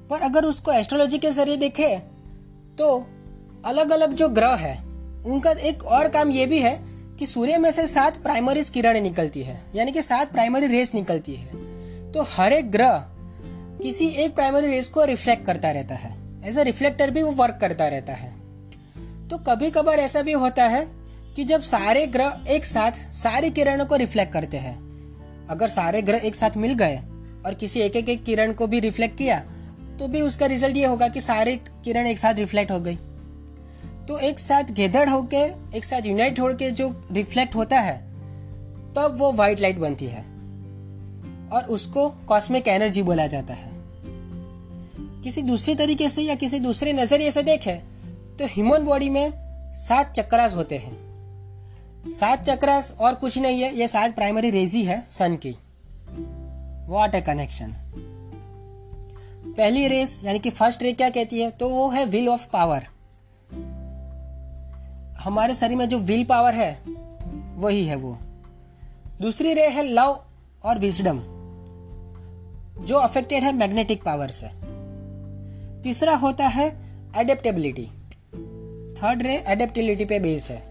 पर 0.10 0.22
अगर 0.22 0.45
उसको 0.45 0.72
एस्ट्रोलॉजी 0.72 1.17
के 1.17 1.31
ज़रिए 1.31 1.57
देखे 1.57 1.95
तो 2.77 2.88
अलग 3.65 3.91
अलग 3.91 4.13
जो 4.13 4.27
ग्रह 4.29 4.55
है, 4.55 4.77
उनका 5.25 5.51
एक 5.51 5.83
और 5.83 6.07
काम 6.07 6.31
ये 6.31 6.45
भी 6.45 6.60
है 6.60 6.74
कि 7.20 7.25
सूर्य 7.25 7.58
में 7.58 7.72
से 7.72 7.88
सात 7.88 8.17
प्राइमरी 8.17 8.63
किरणें 8.63 9.01
निकलती 9.01 9.41
है 9.43 9.60
यानी 9.75 9.91
कि 9.91 10.01
सात 10.01 10.32
प्राइमरी 10.32 10.67
रेस 10.67 10.93
निकलती 10.96 11.36
है। 11.36 12.12
तो 12.12 12.25
हर 12.29 12.53
एक 12.53 12.72
ग्रह 12.72 13.05
किसी 13.84 14.08
एक 14.17 14.34
प्राइमरी 14.36 14.67
रेस 14.67 14.88
को 14.88 15.03
रिफ्लेक्ट 15.03 15.46
करता 15.46 15.72
रहता 15.72 15.96
है। 15.96 16.12
एज 16.46 16.58
अ 16.58 16.62
रिफ्लेक्टर 16.62 17.12
भी 17.12 17.22
वो 17.24 17.32
वर्क 17.32 17.58
करता 17.62 17.88
रहता 17.88 18.13
है। 18.13 18.32
तो 19.29 19.38
कभी 19.48 19.70
कभार 19.72 20.00
ऐसा 20.00 20.22
भी 20.22 20.32
होता 20.34 20.67
है 20.67 20.86
कि 21.36 21.43
जब 21.43 21.62
सारे 21.62 22.05
ग्रह 22.08 22.43
एक 22.48 22.65
साथ 22.65 22.91
सारी 23.13 23.50
किरणों 23.50 23.86
को 23.86 23.96
रिफ्लेक्ट 23.96 24.34
करते 24.34 24.58
हैं 24.58 24.75
अगर 25.50 25.67
सारे 25.67 26.01
ग्रह 26.01 26.17
एक 26.17 26.36
साथ 26.36 26.58
मिल 26.58 26.74
गए 26.74 26.98
और 27.46 27.53
किसी 27.53 27.79
एक 27.79 27.96
एक, 27.96 28.10
एक 28.10 28.24
किरण 28.24 28.53
को 28.53 28.67
भी 28.67 28.79
रिफ्लेक्ट 28.79 29.17
किया 29.17 29.39
तो 30.00 30.08
भी 30.08 30.22
उसका 30.22 30.46
रिज़ल्ट 30.46 30.77
ये 30.77 30.86
होगा 30.86 31.08
कि 31.08 31.22
सारे 31.22 31.55
किरण 31.86 32.08
एक 32.08 32.20
साथ 32.20 32.34
रिफ्लेक्ट 32.34 32.72
हो 32.72 32.79
गई। 32.79 32.98
तो 34.07 34.17
एक 34.19 34.39
साथ 34.39 34.72
गेदड़ 34.72 35.10
होके, 35.10 35.43
एक 35.77 35.86
साथ 35.86 36.05
यूनाइट 36.05 36.39
होके 36.39 36.72
जो 36.72 36.89
रिफ्लेक्ट 37.12 37.55
होता 37.55 37.79
है, 37.79 37.98
तब 38.95 39.15
वो 39.17 39.31
व्हाइट 39.31 39.60
लाइट 39.60 39.77
बनती 39.77 40.05
है। 40.05 40.22
और 41.50 41.65
उसको 41.69 42.10
कॉस्मिक 42.10 42.67
एनर्जी 42.67 43.03
बोला 43.03 43.27
जाता 43.27 43.53
है। 43.53 43.72
किसी 45.24 45.41
दूसरे 45.41 45.75
तरीके 45.75 46.10
से 46.10 46.22
या 46.22 46.36
किसी 46.36 46.60
दूसरे 46.60 46.93
नज़रिए 46.93 47.31
से 47.31 47.43
देखें 47.43 47.77
तो 48.38 48.45
ह्यूमन 48.45 48.86
बॉडी 48.86 49.10
में 49.10 49.31
सात 49.75 50.13
चक्रास 50.13 50.55
होते 50.55 50.77
हैं। 50.77 50.98
सात 52.10 52.43
चक्रास 52.43 52.93
और 53.00 53.15
कुछ 53.15 53.38
नहीं 53.38 53.62
है, 53.62 53.75
ये 53.75 53.88
सात 53.88 54.15
प्राइमरी 54.15 54.50
रेजी 54.50 54.83
है 54.83 55.03
सन 55.12 55.36
की। 55.36 55.55
वॉट 56.88 57.15
ए 57.15 57.22
कनेक्शन 57.22 57.74
पहली 59.57 59.88
रेस 59.88 60.22
यानी 60.24 60.39
कि 60.39 60.50
फ़र्स्ट 60.50 60.83
रे 60.83 60.93
क्या 60.93 61.10
कहती 61.10 61.41
है 61.41 61.50
तो 61.51 61.69
वो 61.69 61.89
है 61.89 62.05
विल 62.05 62.29
ऑफ़ 62.29 62.50
पावर 62.53 62.88
हमारे 65.24 65.53
शरीर 65.53 65.77
में 65.77 65.89
जो 65.89 65.98
विल 65.98 66.24
पावर 66.24 66.53
है, 66.53 66.84
वही 67.56 67.86
है 67.86 67.96
वो। 67.96 68.18
दूसरी 69.22 69.53
रे 69.53 69.68
है 69.68 69.84
लव 69.84 70.24
और 70.63 70.80
विजडम 70.80 71.20
जो 72.86 72.96
अफेक्टेड 72.96 73.44
है 73.44 73.53
मैग्नेटिक 73.53 74.03
पावर 74.03 74.27
से। 74.27 74.48
तीसरा 75.84 76.15
होता 76.15 76.48
है 76.48 76.68
एडेप्टेबिलिटी 77.18 77.86
थर्ड 79.01 79.22
रे 79.22 79.44
एडेप्टेबिलिटी 79.48 80.06
पे 80.06 80.20
बेस्ड 80.20 80.51
है। 80.51 80.62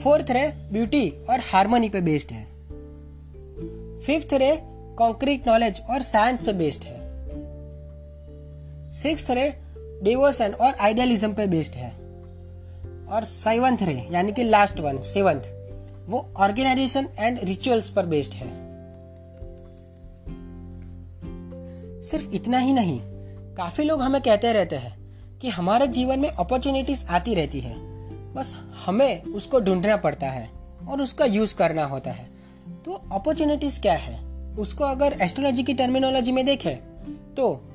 फोर्थ 0.00 0.30
रे 0.30 0.48
ब्यूटी 0.72 1.08
और 1.08 1.40
हार्मोनी 1.40 1.88
पे 1.88 2.00
बेस्ड 2.00 2.30
है। 2.30 2.44
फिफ्थ 4.00 4.34
रे 4.34 4.56
कॉन्क्रीट 4.98 5.48
नॉलेज 5.48 5.82
और 5.90 6.02
साइंस 6.02 6.42
पे 6.42 6.52
बेस्ड 6.52 6.84
है। 6.84 6.96
सिक्स 8.92 9.30
रे 9.30 9.60
डिवोशन 10.02 10.52
और 10.52 10.74
आइडियलिज्म 10.74 11.34
पे 11.34 11.46
बेस्ड 11.46 11.74
है। 11.74 12.03
और 13.10 13.24
सेवंथ 13.24 13.78
रे, 13.82 14.08
यानी 14.12 14.32
कि 14.32 14.42
लास्ट 14.42 14.80
वन 14.80 15.00
सेवंथ 15.02 15.40
वो 16.06 16.28
ऑर्गेनाइजेशन 16.36 17.08
एंड 17.18 17.38
रिचुअल्स 17.44 17.88
पर 17.88 18.06
बेस्ड 18.06 18.32
है। 18.32 18.48
सिर्फ़ 22.02 22.30
इतना 22.34 22.58
ही 22.58 22.72
नहीं, 22.72 23.00
काफ़ी 23.54 23.84
लोग 23.84 24.02
हमें 24.02 24.20
कहते 24.22 24.52
रहते 24.52 24.76
हैं 24.76 25.38
कि 25.38 25.48
हमारे 25.48 25.86
जीवन 25.86 26.18
में 26.18 26.28
अपॉर्चुनिटीज़ 26.28 27.06
आती 27.06 27.34
रहती 27.34 27.60
है। 27.60 27.74
बस 28.34 28.54
हमें 28.86 29.22
उसको 29.22 29.60
ढूंढना 29.60 29.96
पड़ता 29.96 30.26
है 30.26 30.48
और 30.88 31.02
उसका 31.02 31.24
यूज़ 31.24 31.54
करना 31.54 31.84
होता 31.84 32.10
है। 32.10 32.28
तो 32.84 32.92
अपॉर्चुनिटीज़ 33.12 33.80
क्या 33.80 33.94
है? 33.94 34.22
उसको 34.56 34.84
अगर 34.84 35.16
एस्ट्रोलॉजी 35.22 35.62
की 35.62 35.74
टर्मिनोलॉजी 35.74 36.32
में 36.32 36.44
देखें 36.46 36.76
तो 37.34 37.70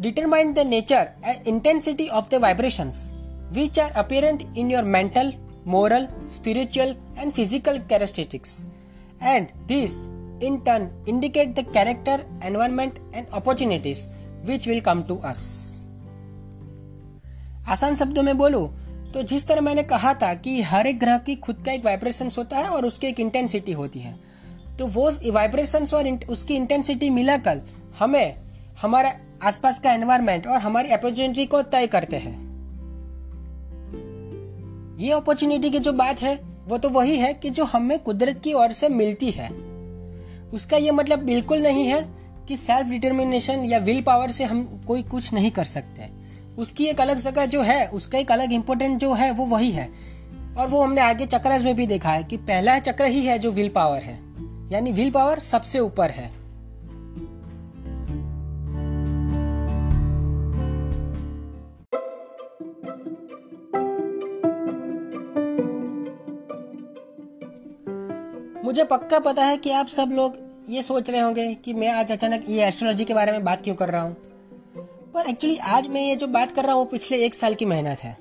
determine 0.00 0.52
the 0.52 0.58
nature 0.58 1.08
and 1.24 1.46
intensity 1.46 2.08
of 2.08 2.30
the 2.30 2.34
vibrations 2.34 3.12
which 3.52 3.78
are 3.78 3.90
apparent 3.94 4.44
in 4.54 4.70
your 4.70 4.82
mental, 4.82 5.32
moral, 5.64 6.08
spiritual, 6.28 6.96
and 7.16 7.34
physical 7.34 7.80
characteristics. 7.80 8.66
And 9.20 9.48
these, 9.66 10.08
in 10.40 10.64
turn, 10.64 10.90
indicate 11.06 11.54
the 11.54 11.64
character, 11.64 12.24
environment, 12.42 12.98
and 13.12 13.26
opportunities 13.32 14.08
which 14.44 14.66
will 14.66 14.80
come 14.80 15.04
to 15.04 15.20
us. 15.20 15.70
आसान 17.68 17.94
शब्दों 17.94 18.22
में 18.22 18.36
बोलूँ 18.38 18.68
तो 19.12 19.22
जिस 19.22 19.46
तरह 19.48 19.60
मैंने 19.60 19.82
कहा 19.82 20.12
था 20.14 20.32
कि 20.34 20.60
हर 20.62 20.86
एक 20.86 20.98
ग्रह 21.00 21.18
की 21.18 21.36
खुद 21.36 21.62
का 21.66 21.72
एक 21.72 21.84
वाइब्रेशन 21.84 22.30
होता 22.38 22.58
है 22.58 22.68
और 22.68 22.86
उसकी 22.86 23.06
एक 23.06 23.20
इंटेंसिटी 23.20 23.72
होती 23.72 23.98
है 23.98 24.14
तो 24.78 24.86
वो 24.86 25.10
वाइब्रेशन 25.32 25.86
और 25.94 26.08
उसकी 26.28 26.54
इंटेंसिटी 26.56 27.10
मिलाकर 27.10 27.60
हमें 27.98 28.34
हमारे 28.82 29.12
आसपास 29.42 29.78
का 29.80 29.92
एनवायरमेंट 29.92 30.46
और 30.46 30.58
हमारी 30.60 30.88
अपॉर्चुनिटी 30.92 31.46
को 31.46 31.62
तय 31.62 31.86
करते 31.86 32.16
हैं 32.16 32.43
ये 34.98 35.12
अपॉर्चुनिटी 35.12 35.70
की 35.70 35.78
जो 35.78 35.92
बात 35.92 36.22
है, 36.22 36.40
वो 36.66 36.78
तो 36.78 36.88
वही 36.88 37.16
है 37.16 37.34
कि 37.34 37.50
जो 37.50 37.64
हमें 37.64 37.98
कुदरत 37.98 38.40
की 38.44 38.52
ओर 38.52 38.72
से 38.72 38.88
मिलती 38.88 39.30
है। 39.30 39.50
उसका 40.54 40.76
ये 40.76 40.90
मतलब 40.90 41.18
बिल्कुल 41.18 41.58
नहीं 41.58 41.84
है 41.84 42.08
कि 42.48 42.56
सेल्फ 42.56 42.86
डिटर्मिनेशन 42.86 43.64
या 43.64 43.78
विल 43.78 44.02
पावर 44.02 44.30
से 44.30 44.44
हम 44.44 44.84
कोई 44.86 45.02
कुछ 45.02 45.34
नहीं 45.34 45.50
कर 45.50 45.64
सकते। 45.64 46.08
उसकी 46.58 46.84
एक 46.84 47.00
अलग 47.00 47.16
जगह 47.16 47.46
जो 47.46 47.62
है, 47.62 47.86
उसका 47.86 48.18
एक 48.18 48.32
अलग 48.32 48.52
इम्पोर्टेंट 48.52 48.98
जो 48.98 49.14
है, 49.14 49.30
वो 49.30 49.46
वही 49.46 49.70
है। 49.70 49.88
और 50.58 50.68
वो 50.68 50.82
हमने 50.82 51.00
आगे 51.00 51.26
चक्र 51.26 51.64
में 51.64 51.76
भी 51.76 51.86
देखा 51.86 52.10
है 52.10 52.24
कि 52.24 52.36
पहला 52.36 52.78
चक्र 52.78 53.04
ही 53.04 53.26
है 53.26 53.38
जो 53.38 53.50
विल 53.50 53.68
पावर 53.68 53.98
है। 53.98 54.18
यानी 54.72 54.92
विल 54.92 55.10
पावर 55.10 55.38
सबसे 55.38 55.78
ऊपर 55.78 56.10
है। 56.10 56.43
मुझे 68.74 68.84
पक्का 68.84 69.18
पता 69.18 69.44
है 69.44 69.56
कि 69.56 69.70
आप 69.70 69.88
सब 69.88 70.12
लोग 70.12 70.36
ये 70.68 70.82
सोच 70.82 71.10
रहे 71.10 71.20
होंगे 71.20 71.42
कि 71.54 71.72
मैं 71.72 71.88
आज 71.88 72.10
अचानक 72.12 72.44
ये 72.48 72.64
एस्ट्रोलॉजी 72.66 73.04
के 73.04 73.14
बारे 73.14 73.32
में 73.32 73.44
बात 73.44 73.62
क्यों 73.64 73.74
कर 73.74 73.88
रहा 73.88 74.00
हूँ। 74.02 74.14
पर 75.14 75.28
एक्चुअली 75.30 75.56
आज 75.56 75.86
मैं 75.88 76.02
ये 76.02 76.16
जो 76.16 76.26
बात 76.26 76.52
कर 76.52 76.64
रहा 76.64 76.72
हूँ, 76.72 76.80
वो 76.80 76.90
पिछले 76.90 77.24
एक 77.24 77.34
साल 77.34 77.54
की 77.54 77.64
मेहनत 77.64 77.98
है। 77.98 78.16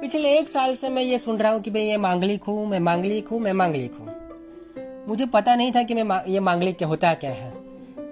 पिछले 0.00 0.32
एक 0.38 0.48
साल 0.48 0.74
से 0.74 0.88
मैं 0.88 1.02
ये 1.02 1.18
सुन 1.18 1.38
रहा 1.38 1.52
हूँ 1.52 1.60
कि 1.60 1.70
भाई 1.70 1.82
ये 1.82 1.96
मांगलिक 1.96 2.44
हूँ, 2.44 2.66
मैं 2.66 2.80
मांगलिक 2.80 3.28
हूँ, 3.28 3.40
मैं 3.40 3.52
मांगलिक 3.52 3.98
हूँ। 4.00 5.06
मुझे 5.08 5.26
पता 5.26 5.56
नहीं 5.56 5.72
था 5.72 5.82
कि 5.82 5.94
मैं 5.94 6.22
ये 6.28 6.40
मांगलिक 6.40 6.78
क्या 6.78 6.88
होता 6.88 7.12
क्या 7.16 7.32
है। 7.32 7.50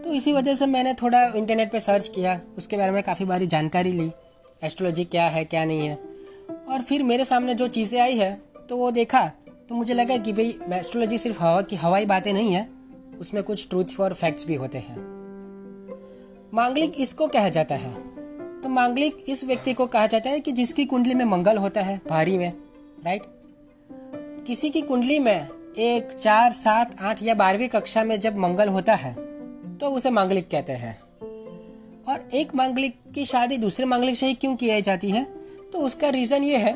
तो 0.02 0.12
इसी 0.12 0.32
वजह 0.32 0.54
से 0.54 0.66
मैंने 0.66 0.94
थोड़ा 0.94 1.24
इंटरनेट 1.26 1.72
पे 1.72 1.80
सर्च 1.80 2.08
किया, 2.08 2.40
उसके 2.58 2.76
बारे 2.76 2.90
में 2.90 3.02
काफ़ी 3.02 3.24
बारी 3.24 3.46
जानकारी 3.46 3.92
ली 3.92 4.10
एस्ट्रोलॉजी 4.62 5.04
क्या 5.06 5.26
है, 5.26 5.44
क्या 5.44 5.64
नहीं 5.64 5.88
है। 5.88 5.98
और 6.68 6.82
फिर 6.82 7.02
मेरे 7.02 7.24
सामने 7.24 7.54
जो 7.54 7.68
चीज़ें 7.70 8.00
आई 8.00 8.18
है 8.18 8.34
तो 8.68 8.76
वो 8.76 8.90
देखा 8.92 9.30
तो 9.68 9.74
मुझे 9.74 9.94
लगा 9.94 10.16
कि 10.16 10.32
भाई 10.32 10.58
एस्ट्रोलॉजी 10.72 11.18
सिर्फ़ 11.18 11.42
हवा 11.42 11.62
की 11.62 11.76
हवाई 11.76 12.06
बातें 12.06 12.32
नहीं 12.32 12.54
है, 12.54 12.68
उसमें 13.20 13.42
कुछ 13.42 13.68
ट्रूथ 13.68 13.84
और 14.00 14.14
फैक्ट्स 14.14 14.46
भी 14.46 14.54
होते 14.54 14.78
हैं। 14.78 14.96
मांगलिक 16.54 16.92
इसको 17.00 17.26
कहा 17.26 17.48
जाता 17.48 17.74
है। 17.74 17.94
तो 18.60 18.68
मांगलिक 18.68 19.24
इस 19.28 19.44
व्यक्ति 19.44 19.74
को 19.74 19.86
कहा 19.86 20.06
जाता 20.06 20.30
है 20.30 20.40
कि 20.40 20.52
जिसकी 20.52 20.84
कुंडली 20.84 21.14
में 21.14 21.24
मंगल 21.24 21.56
होता 21.56 21.80
है, 21.80 22.00
भारी 22.08 22.38
में 22.38 22.52
राइट 23.04 23.22
किसी 24.46 24.70
की 24.70 24.80
कुंडली 24.80 25.18
में 25.18 25.48
एक, 25.78 26.12
चार, 26.12 26.52
सात, 26.52 27.02
आठ 27.02 27.22
या 27.22 27.34
बारहवीं 27.34 27.68
कक्षा 27.68 28.04
में 28.04 28.20
जब 28.20 28.36
मंगल 28.36 28.68
होता 28.68 28.94
है 28.94 29.14
तो 29.78 29.86
उसे 29.86 30.10
मांगलिक 30.10 30.48
कहते 30.48 30.72
हैं। 30.72 31.00
और 32.08 32.28
एक 32.34 32.54
मांगलिक 32.54 32.96
की 33.14 33.24
शादी 33.24 33.56
दूसरे 33.56 33.86
मांगलिक 33.86 34.16
से 34.16 34.26
ही 34.26 34.34
क्यों 34.34 34.56
की 34.56 34.82
जाती 34.82 35.10
है? 35.10 35.24
तो 35.72 35.78
उसका 35.78 36.08
रीजन 36.08 36.42
ये 36.42 36.56
है 36.56 36.72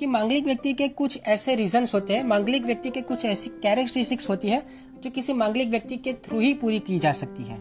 कि 0.00 0.06
मांगलिक 0.06 0.44
व्यक्ति 0.44 0.72
के 0.72 0.88
कुछ 0.88 1.18
ऐसे 1.22 1.54
रीजन 1.54 1.86
होते 1.94 2.14
हैं, 2.14 2.24
मांगलिक 2.24 2.62
व्यक्ति 2.64 2.90
के 2.90 3.00
कुछ 3.00 3.24
ऐसी 3.24 3.50
कैरेक्टरिस्टिक्स 3.50 4.28
होती 4.28 4.48
है, 4.48 4.62
जो 5.02 5.10
किसी 5.10 5.32
मांगलिक 5.32 5.68
व्यक्ति 5.68 5.96
के 5.96 6.12
थ्रू 6.12 6.40
ही 6.40 6.54
पूरी 6.54 6.78
की 6.78 6.98
जा 6.98 7.12
सकती 7.12 7.42
है। 7.42 7.58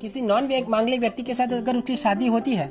किसी 0.00 0.20
नॉन 0.20 0.64
मांगलिक 0.68 1.00
व्यक्ति 1.00 1.22
के 1.22 1.34
साथ 1.34 1.52
अगर 1.52 1.76
उसकी 1.76 1.96
शादी 1.96 2.26
होती 2.26 2.54
है 2.54 2.68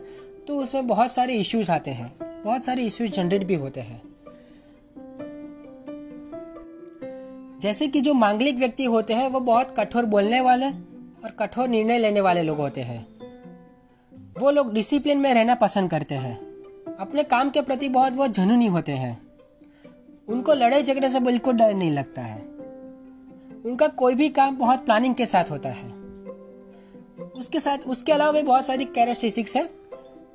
तो 0.48 0.58
उसमें 0.58 0.88
बहुत 0.88 1.12
सारे 1.12 1.34
इश्यूज़ 1.34 1.72
आते 1.72 1.92
हैं। 1.92 2.42
बहुत 2.44 2.66
सारे 2.66 2.84
इश्यूज़ 2.84 3.12
जनरेट 3.12 3.44
भी 3.44 3.56
होते 3.56 3.82
हैं। 3.82 4.02
जैसे 7.62 7.88
कि 7.88 8.02
जो 8.02 8.14
मांगलिक 8.14 8.56
व्यक्ति 8.56 8.86
होते 8.86 9.14
हैं, 9.14 9.30
वो 9.30 9.40
बहुत 9.40 9.76
कठोर 9.80 10.06
बोलने 10.06 10.42
वाले 10.42 10.68
और 11.24 11.32
कठोर 11.40 11.68
निर्णय 11.68 11.98
लेने 11.98 12.22
वाले 12.22 12.44
लोग 12.44 12.58
होते 12.58 12.82
हैं। 12.82 13.08
वो 14.40 14.52
लोग 14.52 14.74
डिसिप्लिन 14.74 15.18
में 15.18 15.34
रहना 15.34 15.56
पसंद 15.56 15.92
करते 15.92 16.16
हैं। 16.16 16.53
अपने 17.00 17.24
काम 17.24 17.50
के 17.50 17.62
प्रति 17.62 17.90
बहुत 17.90 18.14
बहुत 18.14 18.32
झनूनी 18.32 18.68
होते 18.68 18.92
हैं। 18.92 19.22
उनको 20.28 20.54
लड़ाई 20.54 20.84
झगड़े 20.84 21.10
से 21.10 21.20
बिल्कुल 21.20 21.54
डर 21.54 21.74
नहीं 21.74 21.92
लगता 21.92 22.22
है। 22.22 22.42
उनका 23.66 23.88
कोई 23.88 24.16
भी 24.16 24.30
काम 24.30 24.58
बहुत 24.58 24.86
प्लानिंग 24.86 25.16
के 25.16 25.26
साथ 25.26 25.52
होता 25.52 25.70
है। 25.70 25.92
उसके 27.32 27.60
साथ, 27.60 27.78
उसके 27.78 28.12
अलावा 28.12 28.32
भी 28.32 28.42
बहुत 28.42 28.66
सारी 28.66 28.86
कैरेक्टरिस्टिक्स 28.86 29.56
है 29.56 29.70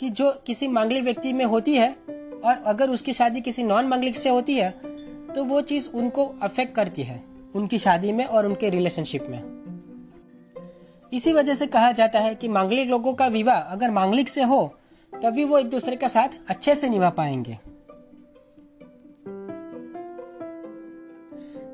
कि 0.00 0.10
जो 0.10 0.32
किसी 0.46 0.68
मांगलिक 0.68 1.04
व्यक्ति 1.04 1.32
में 1.32 1.44
होती 1.44 1.74
है 1.74 1.90
और 2.44 2.62
अगर 2.66 2.90
उसकी 2.90 3.12
शादी 3.12 3.40
किसी 3.40 3.62
नॉन 3.62 3.86
मांगलिक 3.86 4.16
से 4.16 4.28
होती 4.28 4.56
है 4.56 4.70
तो 5.34 5.44
वो 5.44 5.60
चीज़ 5.60 5.88
उनको 5.88 6.24
अफेक्ट 6.42 6.74
करती 6.74 7.02
है, 7.02 7.20
उनकी 7.54 7.78
शादी 7.78 8.12
में 8.12 8.24
और 8.24 8.46
उनके 8.46 8.70
रिलेशनशिप 8.70 9.26
में। 9.28 9.42
इसी 11.12 11.32
वजह 11.32 11.54
से 11.54 11.66
कहा 11.66 11.92
जाता 11.92 12.20
है 12.20 12.34
कि 12.34 12.48
मांगलिक 12.48 12.88
लोगों 12.88 13.12
का 13.14 13.26
विवाह 13.26 13.58
अगर 13.58 13.90
मांगलिक 13.90 14.28
से 14.28 14.42
हो 14.42 14.74
तभी 15.22 15.44
वो 15.44 15.58
एक 15.58 15.70
दूसरे 15.70 15.96
के 15.96 16.08
साथ 16.08 16.38
अच्छे 16.48 16.75
से 16.75 16.88
निभा 16.88 17.08
पाएँगे। 17.10 17.58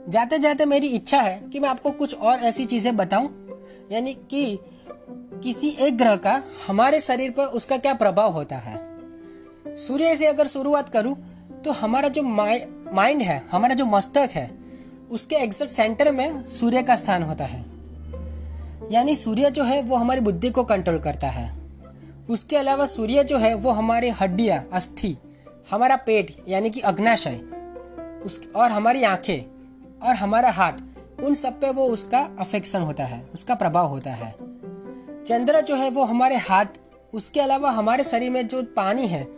जाते 0.08 0.38
जाते 0.38 0.64
मेरी 0.64 0.86
इच्छा 0.88 1.20
है 1.20 1.38
कि 1.42 1.60
मैं 1.60 1.68
आपको 1.68 1.90
कुछ 1.90 2.14
और 2.14 2.40
ऐसी 2.40 2.64
चीज़ें 2.66 2.96
बताऊँ, 2.96 3.28
यानी 3.92 4.14
कि 4.30 4.58
किसी 5.44 5.68
एक 5.78 5.96
ग्रह 5.98 6.16
का 6.16 6.42
हमारे 6.66 7.00
शरीर 7.00 7.30
पर 7.30 7.46
उसका 7.52 7.76
क्या 7.76 7.94
प्रभाव 7.94 8.32
होता 8.32 8.56
है। 8.56 8.76
सूर्य 9.76 10.16
से 10.16 10.26
अगर 10.26 10.46
शुरुआत 10.46 10.88
करूँ 10.88 11.16
तो 11.64 11.72
हमारा 11.72 12.08
जो 12.08 12.22
माइंड 12.22 13.22
है, 13.22 13.42
हमारा 13.50 13.74
जो 13.74 13.84
मस्तक 13.86 14.30
है, 14.32 14.50
उसके 15.10 15.36
एग्जैक्ट 15.36 15.72
सेंटर 15.72 16.12
में 16.12 16.44
सूर्य 16.48 16.82
का 16.82 16.96
स्थान 16.96 17.22
होता 17.22 17.44
है। 17.44 17.64
यानी 18.92 19.16
सूर्य 19.16 19.50
जो 19.50 19.64
है, 19.64 19.80
वो 19.82 19.96
हमारी 19.96 20.20
बुद्धि 20.20 20.50
को 20.50 20.64
कंट्रोल 20.64 20.98
करता 20.98 21.28
है। 21.28 21.63
उसके 22.31 22.57
अलावा 22.57 22.87
सूर्य 22.87 23.25
जो 23.25 23.38
है, 23.38 23.54
वो 23.54 23.71
हमारे 23.71 24.11
हड्डियाँ, 24.11 24.69
अस्थि, 24.73 25.16
हमारा 25.71 25.97
पेट, 25.97 26.37
यानी 26.49 26.71
कि 26.71 26.81
अग्नाशय, 26.81 27.40
उस, 28.25 28.49
और 28.57 28.71
हमारी 28.71 29.04
आँखें, 29.04 29.43
और 30.09 30.14
हमारा 30.14 30.50
हार्ट 30.50 30.76
उन 31.21 31.35
सब 31.35 31.61
पे 31.61 31.71
वो 31.71 31.87
उसका 31.87 32.37
अफेक्शन 32.40 32.81
होता 32.81 33.04
है, 33.04 33.26
उसका 33.35 33.54
प्रभाव 33.54 33.87
होता 33.87 34.11
है। 34.11 34.33
चंद्र 35.25 35.61
जो 35.61 35.76
है, 35.76 35.90
वो 35.90 36.04
हमारे 36.04 36.37
हार्ट 36.37 36.69
उसके 37.14 37.40
अलावा 37.40 37.71
हमारे 37.71 38.04
शरीर 38.04 38.31
में 38.31 38.49
जो 38.49 38.62
पानी 38.62 39.07
है, 39.07 39.28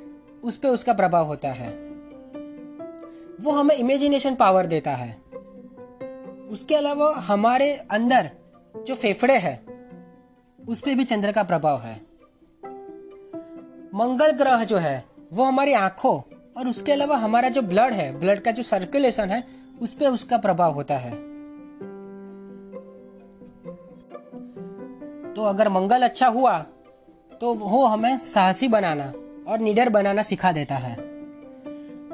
उस 0.44 0.56
पर 0.56 0.68
उसका 0.68 0.92
प्रभाव 0.92 1.26
होता 1.26 1.48
है। 1.48 1.70
वो 3.40 3.50
हमें 3.50 3.76
इमेजिनेशन 3.76 4.34
पावर 4.34 4.66
देता 4.66 4.90
है। 4.90 5.18
उसके 6.50 6.74
अलावा 6.74 7.14
हमारे 7.16 7.72
अंदर 7.90 8.30
जो 8.86 8.94
फेफड़े 8.94 9.38
है, 9.38 9.62
उस 10.68 10.80
पर 10.80 10.94
भी 10.94 11.04
चंद्र 11.04 11.32
का 11.32 11.42
प्रभाव 11.42 11.80
है। 11.80 12.15
मंगल 13.96 14.30
ग्रह 14.30 14.64
जो 14.64 14.76
है, 14.76 15.04
वो 15.32 15.44
हमारी 15.44 15.72
आँखों 15.72 16.16
और 16.56 16.68
उसके 16.68 16.92
अलावा 16.92 17.16
हमारा 17.16 17.48
जो 17.48 17.62
ब्लड 17.62 17.92
है 17.92 18.10
ब्लड 18.20 18.40
का 18.40 18.50
जो 18.50 18.62
सर्कुलेशन 18.62 19.30
है, 19.30 19.42
उस 19.80 19.94
पर 19.94 20.08
उसका 20.08 20.38
प्रभाव 20.38 20.74
होता 20.74 20.96
है। 20.96 21.10
तो 25.34 25.44
अगर 25.44 25.68
मंगल 25.68 26.02
अच्छा 26.02 26.26
हुआ 26.28 26.58
तो 27.40 27.54
वो 27.54 27.84
हमें 27.86 28.18
साहसी 28.18 28.68
बनाना 28.68 29.12
और 29.48 29.58
निडर 29.58 29.88
बनाना 29.88 30.22
सिखा 30.22 30.52
देता 30.52 30.74
है। 30.74 30.96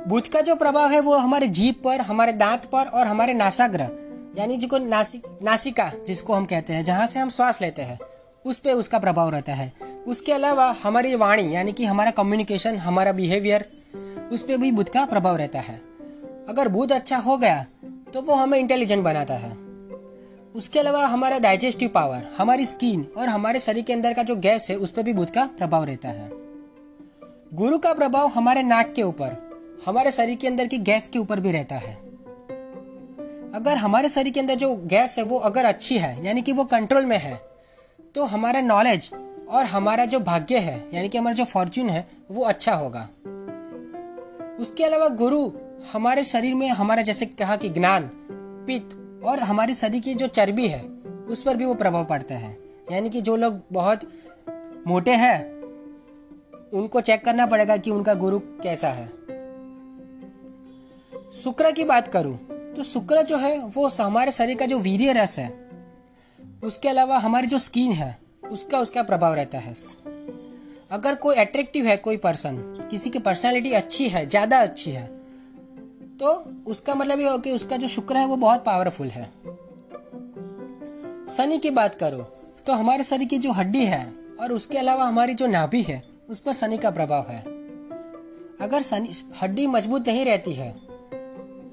बुध 0.08 0.28
का 0.28 0.40
जो 0.40 0.54
प्रभाव 0.54 0.90
है, 0.90 1.00
वो 1.00 1.16
हमारे 1.16 1.46
जीप 1.48 1.82
पर, 1.84 2.00
हमारे 2.00 2.32
दांत 2.32 2.64
पर 2.64 2.86
और 2.86 3.06
हमारे 3.06 3.34
नासाग्रह 3.34 3.90
यानी 4.38 4.56
जिसको 4.56 4.78
नासिक, 4.78 5.26
नासिका 5.42 5.90
जिसको 6.06 6.34
हम 6.34 6.44
कहते 6.44 6.72
हैं, 6.72 6.84
जहाँ 6.84 7.06
से 7.06 7.18
हम 7.18 7.30
श्वास 7.30 7.60
लेते 7.60 7.82
हैं 7.82 7.98
उस 8.44 8.58
पर 8.58 8.72
उसका 8.72 8.98
प्रभाव 8.98 9.28
रहता 9.30 9.54
है। 9.54 9.72
उसके 10.06 10.32
अलावा 10.32 10.74
हमारी 10.82 11.14
वाणी, 11.14 11.54
यानी 11.54 11.72
कि 11.72 11.84
हमारा 11.84 12.10
कम्युनिकेशन 12.10 12.76
हमारा 12.76 13.12
बिहेवियर 13.12 13.68
उस 14.32 14.42
पर 14.42 14.56
भी 14.56 14.70
बुध 14.72 14.88
का 14.88 15.04
प्रभाव 15.04 15.36
रहता 15.36 15.58
है। 15.58 15.80
अगर 16.48 16.68
बुध 16.68 16.92
अच्छा 16.92 17.16
हो 17.16 17.36
गया 17.36 17.64
तो 18.14 18.22
वो 18.22 18.34
हमें 18.34 18.58
इंटेलिजेंट 18.58 19.04
बनाता 19.04 19.34
है। 19.34 19.50
उसके 20.54 20.78
अलावा 20.78 21.06
हमारा 21.06 21.38
डाइजेस्टिव 21.38 21.88
पावर 21.88 22.24
हमारी 22.38 22.66
स्किन 22.66 23.06
और 23.16 23.28
हमारे 23.28 23.60
शरीर 23.60 23.84
के 23.84 23.92
अंदर 23.92 24.12
का 24.12 24.22
जो 24.22 24.36
गैस 24.36 24.70
है, 24.70 24.76
उस 24.76 24.90
पर 24.90 25.02
भी 25.02 25.12
बुध 25.12 25.30
का 25.30 25.44
प्रभाव 25.58 25.84
रहता 25.84 26.08
है। 26.08 26.30
गुरु 27.54 27.78
का 27.78 27.92
प्रभाव 27.92 28.26
हमारे 28.26 28.62
नाक 28.62 28.92
के 28.92 29.02
ऊपर, 29.02 29.36
हमारे 29.86 30.10
शरीर 30.10 30.36
के 30.36 30.48
अंदर 30.48 30.66
की 30.66 30.78
गैस 30.78 31.08
के 31.08 31.18
ऊपर 31.18 31.40
भी 31.40 31.52
रहता 31.52 31.76
है। 31.76 31.94
अगर 33.54 33.76
हमारे 33.76 34.08
शरीर 34.08 34.32
के 34.32 34.40
अंदर 34.40 34.54
जो 34.54 34.74
गैस 34.76 35.18
है, 35.18 35.24
वो 35.24 35.38
अगर 35.38 35.64
अच्छी 35.64 35.98
है, 35.98 36.26
यानी 36.26 36.42
कि 36.42 36.52
वो 36.52 36.64
कंट्रोल 36.64 37.06
में 37.06 37.18
है 37.18 37.51
तो 38.14 38.24
हमारा 38.24 38.60
नॉलेज 38.60 39.10
और 39.48 39.64
हमारा 39.64 40.04
जो 40.04 40.18
भाग्य 40.20 40.58
है, 40.58 40.88
यानी 40.94 41.08
कि 41.08 41.18
हमारा 41.18 41.34
जो 41.34 41.44
फॉर्च्यून 41.44 41.88
है, 41.88 42.06
वो 42.30 42.44
अच्छा 42.44 42.74
होगा। 42.74 43.08
उसके 44.60 44.84
अलावा 44.84 45.08
गुरु 45.08 45.50
हमारे 45.92 46.24
शरीर 46.24 46.54
में 46.54 46.68
हमारा 46.68 47.02
जैसे 47.02 47.26
कहा 47.26 47.56
कि 47.56 47.68
ज्ञान, 47.68 48.10
पित्त 48.66 49.24
और 49.24 49.38
हमारे 49.38 49.74
शरीर 49.74 50.00
की 50.00 50.14
जो 50.14 50.26
चर्बी 50.26 50.68
है, 50.68 50.82
उस 51.28 51.42
पर 51.42 51.56
भी 51.56 51.64
वो 51.64 51.74
प्रभाव 51.74 52.04
पड़ता 52.04 52.34
है। 52.34 52.56
यानी 52.92 53.10
कि 53.10 53.20
जो 53.20 53.36
लोग 53.36 53.60
बहुत 53.72 54.00
मोटे 54.86 55.14
हैं, 55.14 55.52
उनको 56.72 57.00
चेक 57.00 57.24
करना 57.24 57.46
पड़ेगा 57.46 57.76
कि 57.76 57.90
उनका 57.90 58.14
गुरु 58.14 58.38
कैसा 58.38 58.88
है। 58.88 59.06
शुक्र 61.32 61.72
की 61.72 61.84
बात 61.84 62.08
करूँ 62.08 62.36
तो 62.76 62.82
शुक्र 62.82 63.22
जो 63.22 63.36
है, 63.36 63.58
वो 63.58 63.88
हमारे 63.88 64.32
शरीर 64.32 64.56
का 64.56 64.66
जो 64.66 64.78
वीर्य 64.78 65.12
रस 65.12 65.38
है 65.38 65.61
उसके 66.62 66.88
अलावा 66.88 67.18
हमारी 67.18 67.46
जो 67.46 67.58
स्किन 67.58 67.92
है, 67.92 68.16
उसका 68.50 68.78
उसका 68.78 69.02
प्रभाव 69.02 69.34
रहता 69.34 69.58
है। 69.58 69.74
अगर 70.90 71.14
कोई 71.14 71.36
अट्रैक्टिव 71.36 71.86
है 71.86 71.96
कोई 71.96 72.16
पर्सन 72.18 72.56
किसी 72.90 73.10
की 73.10 73.18
पर्सनालिटी 73.18 73.72
अच्छी 73.72 74.08
है, 74.08 74.28
ज़्यादा 74.28 74.58
अच्छी 74.58 74.90
है 74.90 75.06
तो 76.20 76.32
उसका 76.66 76.94
मतलब 76.94 77.20
ये 77.20 77.28
हो 77.28 77.38
कि 77.38 77.50
उसका 77.50 77.76
जो 77.76 77.88
शुक्र 77.88 78.16
है 78.16 78.26
वो 78.26 78.36
बहुत 78.36 78.64
पावरफुल 78.64 79.08
है। 79.08 79.24
शनि 81.36 81.58
की 81.58 81.70
बात 81.70 81.94
करो 81.94 82.22
तो 82.66 82.72
हमारे 82.72 83.04
शरीर 83.04 83.28
की 83.28 83.38
जो 83.38 83.52
हड्डी 83.52 83.84
है 83.84 84.04
और 84.40 84.52
उसके 84.52 84.78
अलावा 84.78 85.04
हमारी 85.04 85.34
जो 85.34 85.46
नाभि 85.46 85.82
है, 85.82 86.02
उस 86.30 86.40
पर 86.40 86.52
शनि 86.52 86.78
का 86.78 86.90
प्रभाव 86.90 87.30
है। 87.30 87.40
अगर 88.60 88.82
शनि, 88.82 89.10
हड्डी 89.42 89.66
मज़बूत 89.66 90.08
नहीं 90.08 90.24
रहती 90.24 90.52
है, 90.52 90.74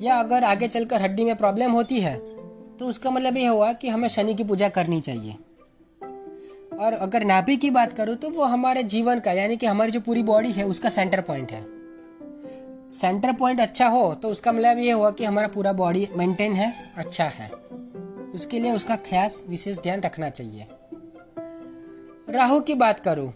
या 0.01 0.19
अगर 0.19 0.43
आगे 0.43 0.67
चलकर 0.67 1.01
हड्डी 1.01 1.23
में 1.23 1.35
प्रॉब्लम 1.35 1.71
होती 1.71 1.99
है 1.99 2.15
तो 2.79 2.85
उसका 2.85 3.11
मतलब 3.11 3.37
ये 3.37 3.47
हुआ 3.47 3.71
कि 3.73 3.89
हमें 3.89 4.07
शनि 4.07 4.33
की 4.33 4.43
पूजा 4.43 4.69
करनी 4.69 4.99
चाहिए। 5.01 5.35
और 6.79 6.93
अगर 6.93 7.23
नाभि 7.23 7.55
की 7.57 7.69
बात 7.69 7.93
करूँ 7.93 8.15
तो 8.15 8.29
वो 8.29 8.43
हमारे 8.43 8.83
जीवन 8.83 9.19
का, 9.19 9.31
यानी 9.31 9.57
कि 9.57 9.65
हमारी 9.65 9.91
जो 9.91 9.99
पूरी 9.99 10.23
बॉडी 10.23 10.51
है, 10.51 10.65
उसका 10.65 10.89
सेंटर 10.89 11.21
पॉइंट 11.21 11.51
है। 11.51 11.61
सेंटर 12.91 13.33
पॉइंट 13.33 13.59
अच्छा 13.61 13.87
हो 13.87 14.13
तो 14.15 14.29
उसका 14.29 14.51
मतलब 14.51 14.77
ये 14.77 14.91
हुआ 14.91 15.11
कि 15.11 15.25
हमारा 15.25 15.47
पूरा 15.47 15.73
बॉडी 15.73 16.07
मेंटेन 16.13 16.53
है 16.53 16.73
अच्छा 16.97 17.25
है। 17.25 17.51
उसके 18.33 18.59
लिए 18.59 18.71
उसका 18.71 18.95
खास, 18.95 19.43
विशेष 19.49 19.77
ध्यान 19.77 20.01
रखना 20.01 20.29
चाहिए। 20.29 20.67
राहु 22.29 22.59
की 22.61 22.75
बात 22.75 22.99
करूँ 22.99 23.33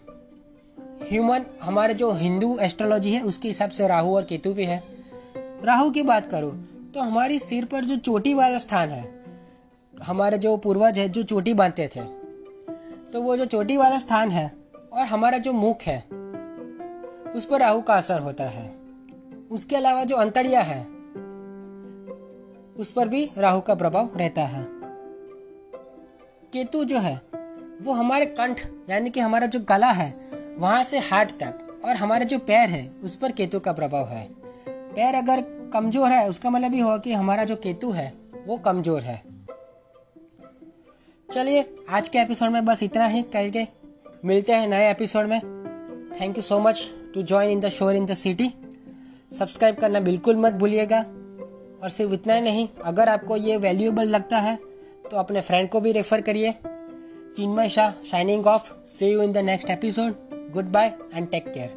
ह्यूमन 1.10 1.44
हमारे 1.62 1.94
जो 1.94 2.12
हिंदू 2.12 2.56
एस्ट्रोलॉजी 2.58 3.12
है, 3.12 3.20
उसके 3.22 3.48
हिसाब 3.48 3.70
से 3.70 3.88
राहु 3.88 4.14
और 4.16 4.24
केतु 4.24 4.52
भी 4.52 4.64
है। 4.64 4.82
राहु 5.64 5.90
की 5.90 6.02
बात 6.02 6.26
करूँ 6.26 6.52
तो 6.94 7.00
हमारी 7.00 7.38
सिर 7.38 7.64
पर 7.64 7.84
जो 7.84 7.96
चोटी 7.96 8.34
वाला 8.34 8.58
स्थान 8.58 8.88
है 8.88 9.13
हमारे 10.02 10.38
जो 10.38 10.56
पूर्वज 10.56 10.98
है, 10.98 11.08
जो 11.08 11.22
चोटी 11.22 11.54
बांधते 11.54 11.88
थे 11.96 12.00
तो 13.12 13.22
वो 13.22 13.36
जो 13.36 13.44
चोटी 13.46 13.76
वाला 13.76 13.98
स्थान 13.98 14.30
है 14.30 14.46
और 14.92 15.06
हमारा 15.06 15.38
जो 15.38 15.52
मुख 15.52 15.82
है, 15.82 15.98
उस 17.32 17.46
पर 17.50 17.60
राहु 17.60 17.80
का 17.82 17.94
असर 17.94 18.20
होता 18.20 18.44
है। 18.44 18.72
उसके 19.50 19.76
अलावा 19.76 20.04
जो 20.04 20.16
अंतड़िया 20.16 20.60
है, 20.60 20.80
उस 22.76 22.92
पर 22.92 23.08
भी 23.08 23.28
राहु 23.38 23.60
का 23.60 23.74
प्रभाव 23.74 24.10
रहता 24.16 24.42
है। 24.42 24.66
केतु 26.52 26.84
जो 26.84 26.98
है, 26.98 27.14
वो 27.82 27.92
हमारे 27.92 28.26
कंठ, 28.26 28.60
यानी 28.90 29.10
कि 29.10 29.20
हमारा 29.20 29.46
जो 29.46 29.60
गला 29.60 29.90
है, 29.92 30.14
वहाँ 30.58 30.82
से 30.84 30.98
हार्ट 31.00 31.30
तक 31.32 31.82
और 31.84 31.96
हमारे 31.96 32.24
जो 32.24 32.38
पैर 32.38 32.68
है, 32.68 32.88
उस 33.04 33.16
पर 33.16 33.32
केतु 33.32 33.60
का 33.60 33.72
प्रभाव 33.72 34.08
है। 34.08 34.26
पैर 34.68 35.14
अगर 35.14 35.40
कमज़ोर 35.72 36.10
है, 36.10 36.28
उसका 36.28 36.50
मतलब 36.50 36.74
ये 36.74 36.80
होगा 36.80 36.98
कि 36.98 37.12
हमारा 37.12 37.44
जो 37.44 37.56
केतु 37.56 37.90
है, 37.90 38.12
वो 38.46 38.58
कमज़ोर 38.58 39.02
है। 39.02 39.33
चलिए, 41.28 41.64
आज 41.90 42.08
के 42.08 42.18
एपिसोड 42.18 42.50
में 42.50 42.64
बस 42.64 42.82
इतना 42.82 43.06
ही 43.06 43.22
करके 43.22 43.64
मिलते 44.24 44.52
हैं 44.52 44.68
नए 44.68 44.90
एपिसोड 44.90 45.26
में। 45.26 45.40
Thank 46.20 46.36
you 46.36 46.42
so 46.42 46.58
much 46.58 46.82
to 47.14 47.22
join 47.22 47.50
in 47.50 47.60
the 47.60 47.68
show 47.68 47.94
in 47.94 48.06
the 48.06 48.14
city 48.14 48.48
subscribe 49.38 49.76
करना 49.76 50.00
बिल्कुल 50.00 50.36
मत 50.36 50.52
भूलिएगा। 50.52 51.00
और 51.82 51.90
सिर्फ़ 51.90 52.12
इतना 52.12 52.34
ही 52.34 52.40
नहीं, 52.40 52.68
अगर 52.84 53.08
आपको 53.08 53.36
ये 53.36 53.56
वैल्यूएबल 53.56 54.08
लगता 54.08 54.38
है 54.38 54.56
तो 55.10 55.16
अपने 55.16 55.40
फ्रेंड 55.40 55.68
को 55.68 55.80
भी 55.80 55.92
रेफर 55.92 56.20
करिए। 56.20 56.54
Chinmay 57.36 57.68
Shah 57.68 57.90
signing 58.10 58.46
off 58.46 58.72
see 58.86 59.12
you 59.12 59.22
in 59.22 59.32
the 59.32 59.38
next 59.44 59.70
episode 59.70 60.50
goodbye 60.72 60.94
and 61.14 61.30
take 61.30 61.52
care 61.52 61.76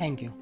thank 0.00 0.22
you 0.22 0.39